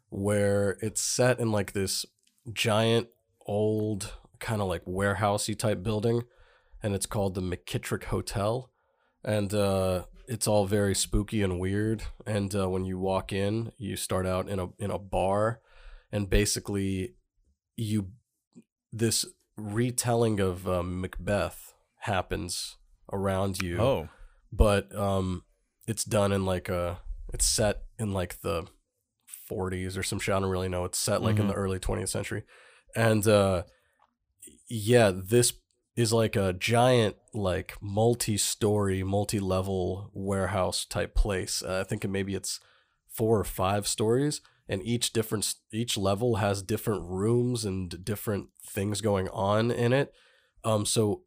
[0.08, 2.06] where it's set in like this
[2.52, 3.08] giant
[3.46, 6.22] old kind of like warehousey type building,
[6.82, 8.70] and it's called the McKittrick Hotel,
[9.24, 12.02] and uh, it's all very spooky and weird.
[12.26, 15.60] And uh, when you walk in, you start out in a in a bar,
[16.12, 17.14] and basically
[17.76, 18.08] you
[18.92, 19.24] this
[19.56, 22.76] retelling of uh, Macbeth happens
[23.12, 24.08] around you Oh,
[24.52, 25.44] but um
[25.86, 27.00] it's done in like a
[27.32, 28.66] it's set in like the
[29.50, 30.34] 40s or some shit.
[30.34, 30.84] I don't really know.
[30.84, 31.48] It's set like in Mhm.
[31.48, 32.44] the early 20th century.
[32.96, 33.64] And uh
[34.68, 35.52] yeah this
[35.96, 41.62] is like a giant like multi-story multi-level warehouse type place.
[41.62, 42.60] Uh, i think it maybe it's
[43.08, 49.00] four or five stories and each different each level has different rooms and different things
[49.00, 50.12] going on in it
[50.64, 51.22] um so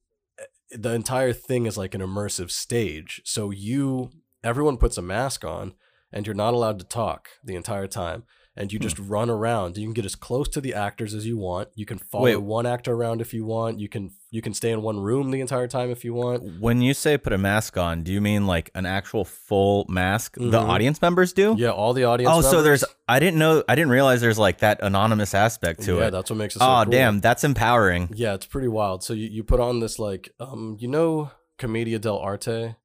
[0.71, 3.21] the entire thing is like an immersive stage.
[3.25, 4.11] So you
[4.43, 5.73] everyone puts a mask on
[6.11, 8.23] and you're not allowed to talk the entire time.
[8.57, 9.77] And you just run around.
[9.77, 11.69] You can get as close to the actors as you want.
[11.75, 12.35] You can follow Wait.
[12.37, 13.79] one actor around if you want.
[13.79, 16.59] You can you can stay in one room the entire time if you want.
[16.59, 20.35] When you say put a mask on, do you mean like an actual full mask
[20.35, 20.67] the Mhm.
[20.67, 21.55] audience members do?
[21.57, 22.33] Yeah, all the audience.
[22.33, 25.93] Oh, so there's I didn't know I didn't realize there's like that anonymous aspect to
[25.93, 26.03] yeah, it.
[26.05, 26.59] Yeah, that's what makes it.
[26.59, 26.91] So Oh, cool.
[26.91, 28.09] damn, that's empowering.
[28.13, 29.03] Yeah, it's pretty wild.
[29.03, 32.75] So you, you put on this like um you know Commedia dell'arte?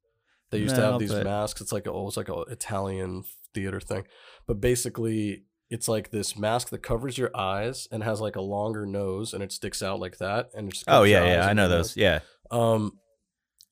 [0.49, 1.61] They used to have these but- masks.
[1.61, 3.23] It's like a, oh, it's like a Italian
[3.55, 4.03] theater thing.
[4.45, 8.85] But basically it's like this mask that covers your eyes and has like a longer
[8.85, 11.67] nose and it sticks out like that and it just Oh yeah, yeah, I know
[11.67, 11.97] those.
[11.97, 11.97] nose.
[11.97, 12.19] Yeah.
[12.51, 12.99] Um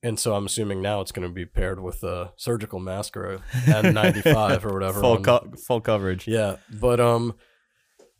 [0.02, 3.34] and so I'm assuming now it's going to be paired with a surgical mask or
[3.34, 5.00] a N95 or whatever.
[5.00, 6.26] Full co- full coverage.
[6.26, 7.34] yeah, but um,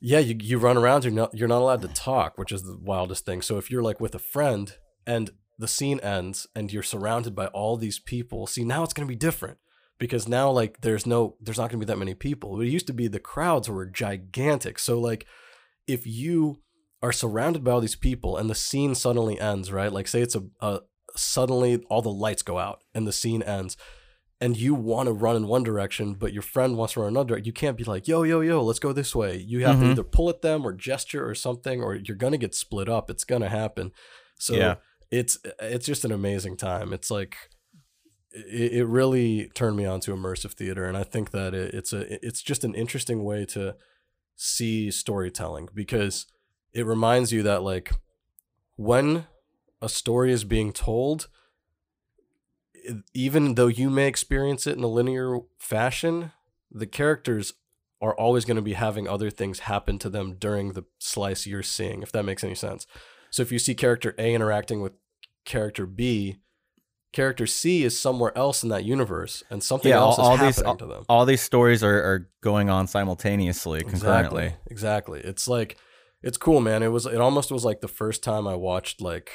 [0.00, 1.02] yeah, you you run around.
[1.02, 3.42] You're not you're not allowed to talk, which is the wildest thing.
[3.42, 4.72] So if you're like with a friend
[5.08, 9.08] and the scene ends and you're surrounded by all these people, see now it's gonna
[9.08, 9.58] be different
[10.02, 12.60] because now like there's no there's not gonna be that many people.
[12.60, 14.80] It used to be the crowds were gigantic.
[14.80, 15.26] So like
[15.86, 16.60] if you
[17.02, 19.92] are surrounded by all these people and the scene suddenly ends, right?
[19.92, 20.80] Like say it's a, a
[21.16, 23.76] suddenly all the lights go out and the scene ends
[24.40, 27.38] and you want to run in one direction, but your friend wants to run another,
[27.38, 29.36] you can't be like, yo, yo, yo, let's go this way.
[29.36, 29.90] You have to Mhm.
[29.92, 33.08] either pull at them or gesture or something, or you're gonna get split up.
[33.08, 33.92] It's gonna happen.
[34.38, 34.74] So Yeah.
[35.12, 36.92] it's it's just an amazing time.
[36.92, 37.36] It's like
[38.32, 41.92] it, it really turned me on to immersive theater, and I think that it, it's
[41.92, 43.76] a it's just an interesting way to
[44.36, 46.26] see storytelling because
[46.72, 47.92] it reminds you that like
[48.76, 49.26] when
[49.80, 51.28] a story is being told
[53.14, 56.32] even though you may experience it in a linear fashion,
[56.70, 57.54] the characters
[58.00, 61.62] are always going to be having other things happen to them during the slice you're
[61.62, 62.86] seeing, if that makes any sense.
[63.30, 64.92] So if you see character A interacting with
[65.44, 66.38] character B,
[67.12, 70.30] character C is somewhere else in that universe, and something Yeah, all, else is all
[70.36, 71.04] happening these all, to them.
[71.08, 74.44] all these stories are, are going on simultaneously, concurrently.
[74.44, 74.70] Exactly.
[74.70, 75.20] Exactly.
[75.20, 75.76] It's like
[76.22, 76.82] it's cool, man.
[76.82, 79.30] It was it almost was like the first time I watched like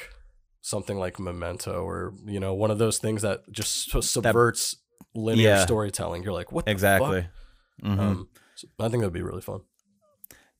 [0.60, 4.76] something like Memento or you know one of those things that just su- subverts
[5.14, 5.64] linear Yeah.
[5.64, 6.22] storytelling.
[6.22, 6.64] You're like, what?
[6.66, 7.22] the Exactly.
[7.22, 7.90] fuck?
[7.90, 7.98] Mhm.
[7.98, 9.60] Um, so I think that'd be really fun.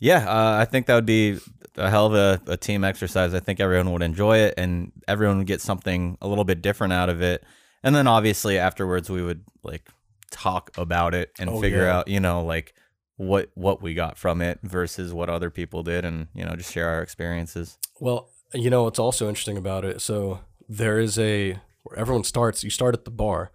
[0.01, 1.39] Yeah, uh, I think that would be
[1.77, 3.35] a hell of a, a team exercise.
[3.35, 6.93] I think everyone would enjoy it, and everyone would get something a little bit different
[6.93, 7.45] out of it.
[7.83, 9.89] And then obviously afterwards, we would like
[10.31, 11.99] talk about it and Oh, figure yeah.
[11.99, 12.75] out, you know, like
[13.17, 16.73] what what we got from it versus what other people did, and you know, just
[16.73, 17.79] share our experiences.
[18.01, 20.01] Well, you know what's also interesting about it?
[20.01, 22.63] So there is a where everyone starts.
[22.65, 23.51] You start at the bar,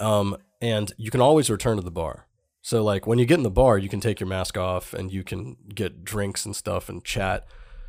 [0.00, 2.26] um, and you can always return to the bar.
[2.64, 5.12] So like when you get in the bar, you can take your mask off and
[5.12, 7.46] you can get drinks and stuff and chat.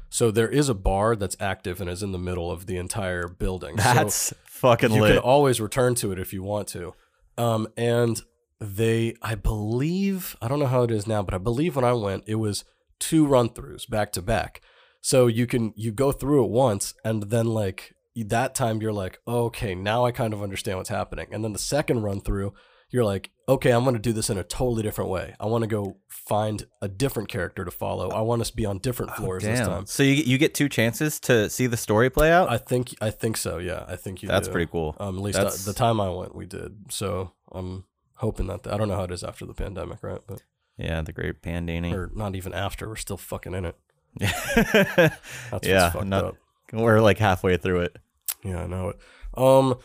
[0.10, 3.30] So there is a bar that's active and is in the middle of the entire
[3.30, 3.78] building.
[3.78, 4.96] So That's fucking lit.
[4.98, 5.12] you lit.
[5.14, 6.94] can always return to it if you want to.
[7.38, 8.22] Um, and
[8.60, 11.94] they, I believe, I don't know how it is now, but I believe when I
[11.94, 12.66] went, it was
[13.00, 14.60] two run throughs back to back.
[15.00, 19.20] So you can you go through it once, and then like that time you're like,
[19.26, 21.28] okay, now I kind of understand what's happening.
[21.32, 22.54] And then the second run through,
[22.90, 25.36] you're like, okay, I'm going to do this in a totally different way.
[25.40, 28.10] I want to go find a different character to follow.
[28.10, 29.86] I want us to be on different floors this time.
[29.86, 32.50] So you you get two chances to see the story play out.
[32.50, 33.58] I think I think so.
[33.58, 34.28] Yeah, I think you.
[34.30, 34.52] That's do.
[34.54, 34.96] pretty cool.
[35.00, 36.92] Um, at least I, the time I went, we did.
[36.92, 37.86] So I'm
[38.16, 40.22] hoping that I don't know how it is after the pandemic, right?
[40.26, 40.42] But
[40.78, 41.94] yeah, the great Pandini.
[41.94, 42.88] or not even after.
[42.88, 43.76] We're still fucking in it.
[44.20, 45.10] yeah,
[45.52, 46.36] That's fucked not- up.
[46.74, 47.98] we're like halfway through it.
[48.44, 48.96] Yeah, I know it.
[49.36, 49.76] Um,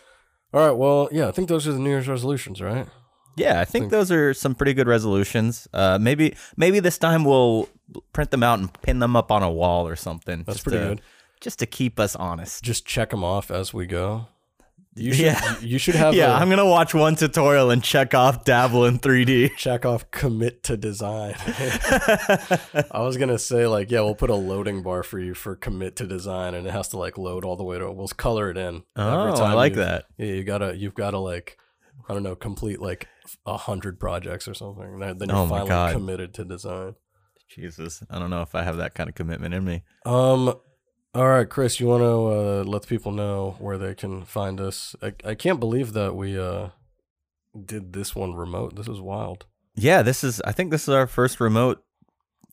[0.53, 0.71] all right.
[0.77, 2.87] Well, yeah, I think those are the New Year's resolutions, right?
[3.37, 5.66] Yeah, I think Think- those are some pretty good resolutions.
[5.72, 7.68] Uh, maybe maybe this time we'll
[8.12, 10.45] print them out and pin them up on a wall or something.
[10.47, 11.01] That's pretty to- good.
[11.41, 12.62] Just to keep us honest.
[12.62, 14.26] Just check them off as we go.
[14.97, 15.24] You should.
[15.26, 15.59] Yeah.
[15.61, 16.14] You should have.
[16.14, 19.53] yeah, a, I'm gonna watch one tutorial and check off dabble in 3D.
[19.57, 21.35] check off commit to design.
[22.91, 25.97] I was gonna say like, yeah, we'll put a loading bar for you for commit
[25.97, 27.90] to design, and it has to like load all the way to.
[27.90, 28.82] We'll color it in.
[28.97, 30.05] Oh, I like you've- that.
[30.19, 31.57] Yeah, you gotta, you've gotta like,
[32.09, 33.09] I don't know, complete like
[33.47, 34.98] a hundred projects or something.
[34.98, 35.93] Then then you're Oh finally God.
[35.94, 36.94] committed to design.
[37.48, 39.82] Jesus, I don't know if I have that kind of commitment in me.
[40.06, 40.55] Um,
[41.14, 44.60] all right, Chris, you want to uh, let the people know where they can find
[44.60, 44.94] us?
[45.02, 46.68] I, I can't believe that we uh
[47.64, 48.77] did this one remote.
[48.77, 49.47] This is wild.
[49.74, 50.40] Yeah, this is.
[50.43, 51.82] I think this is our first remote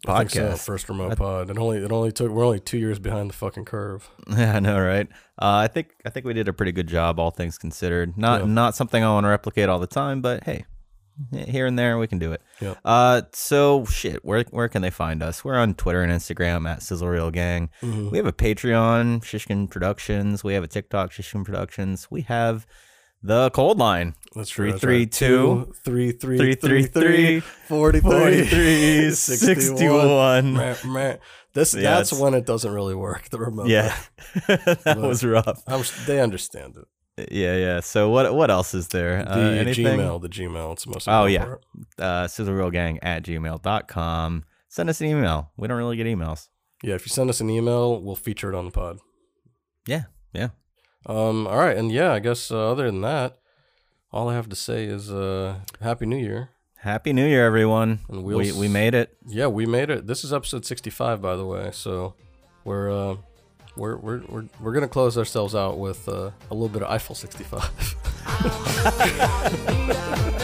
[0.05, 0.41] I think so.
[0.51, 0.65] podcast.
[0.65, 1.49] First remote I- pod.
[1.49, 4.09] It only it only took we're only two years behind the fucking curve.
[4.29, 5.07] Yeah, I know, right?
[5.41, 8.17] Uh, I think I think we did a pretty good job, all things considered.
[8.17, 8.47] Not Yeah.
[8.47, 10.65] not something I want to replicate all the time, but hey,
[11.31, 12.41] here and there we can do it.
[12.61, 12.75] Yeah.
[12.85, 15.43] Uh, so shit, where where can they find us?
[15.43, 17.69] We're on Twitter and Instagram at Sizzle Reel Gang.
[17.81, 18.11] Mhm.
[18.11, 20.43] We have a Patreon, Shishkin Productions.
[20.43, 22.07] We have a TikTok, Shishkin Productions.
[22.11, 22.67] We have
[23.23, 24.15] the cold line.
[24.35, 30.53] That's Three, three, two, three, three, three, three, three, 43, 43, 61.
[30.53, 31.17] Meh, meh.
[31.53, 33.29] This Yeah, that's when it doesn't really work.
[33.29, 33.67] The remote.
[33.67, 33.95] Yeah,
[34.47, 35.63] that was rough.
[35.67, 37.31] I'm, they understand it.
[37.31, 37.79] Yeah, yeah.
[37.79, 39.23] So what what else is there?
[39.23, 39.85] The Uh, anything?
[39.85, 40.73] Gmail, the Gmail.
[40.73, 41.07] It's most.
[41.07, 41.45] Oh, yeah.
[41.45, 41.65] part.
[41.97, 44.43] Uh, sizzlereelgang at gmail.com.
[44.69, 45.51] Send us an email.
[45.57, 46.49] We don't really get emails.
[46.83, 46.93] yeah.
[46.93, 48.99] If you send us an email, we'll feature it on the pod.
[49.87, 50.03] Yeah,
[50.33, 50.49] yeah.
[51.07, 51.47] Um.
[51.47, 53.37] All right, and yeah, I guess uh, other than that,
[54.11, 56.49] all I have to say is uh, Happy New Year.
[56.79, 57.99] Happy New Year, everyone.
[58.09, 59.15] And we'll we s- we made it.
[59.25, 60.05] Yeah, we made it.
[60.05, 61.69] This is episode 65, by the way.
[61.71, 62.13] So
[62.65, 63.15] we're uh,
[63.77, 67.15] we're we're we're we're gonna close ourselves out with uh, a little bit of Eiffel
[67.15, 67.95] 65.
[68.87, 70.36] A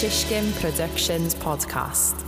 [0.00, 2.19] Shishkin Productions podcast.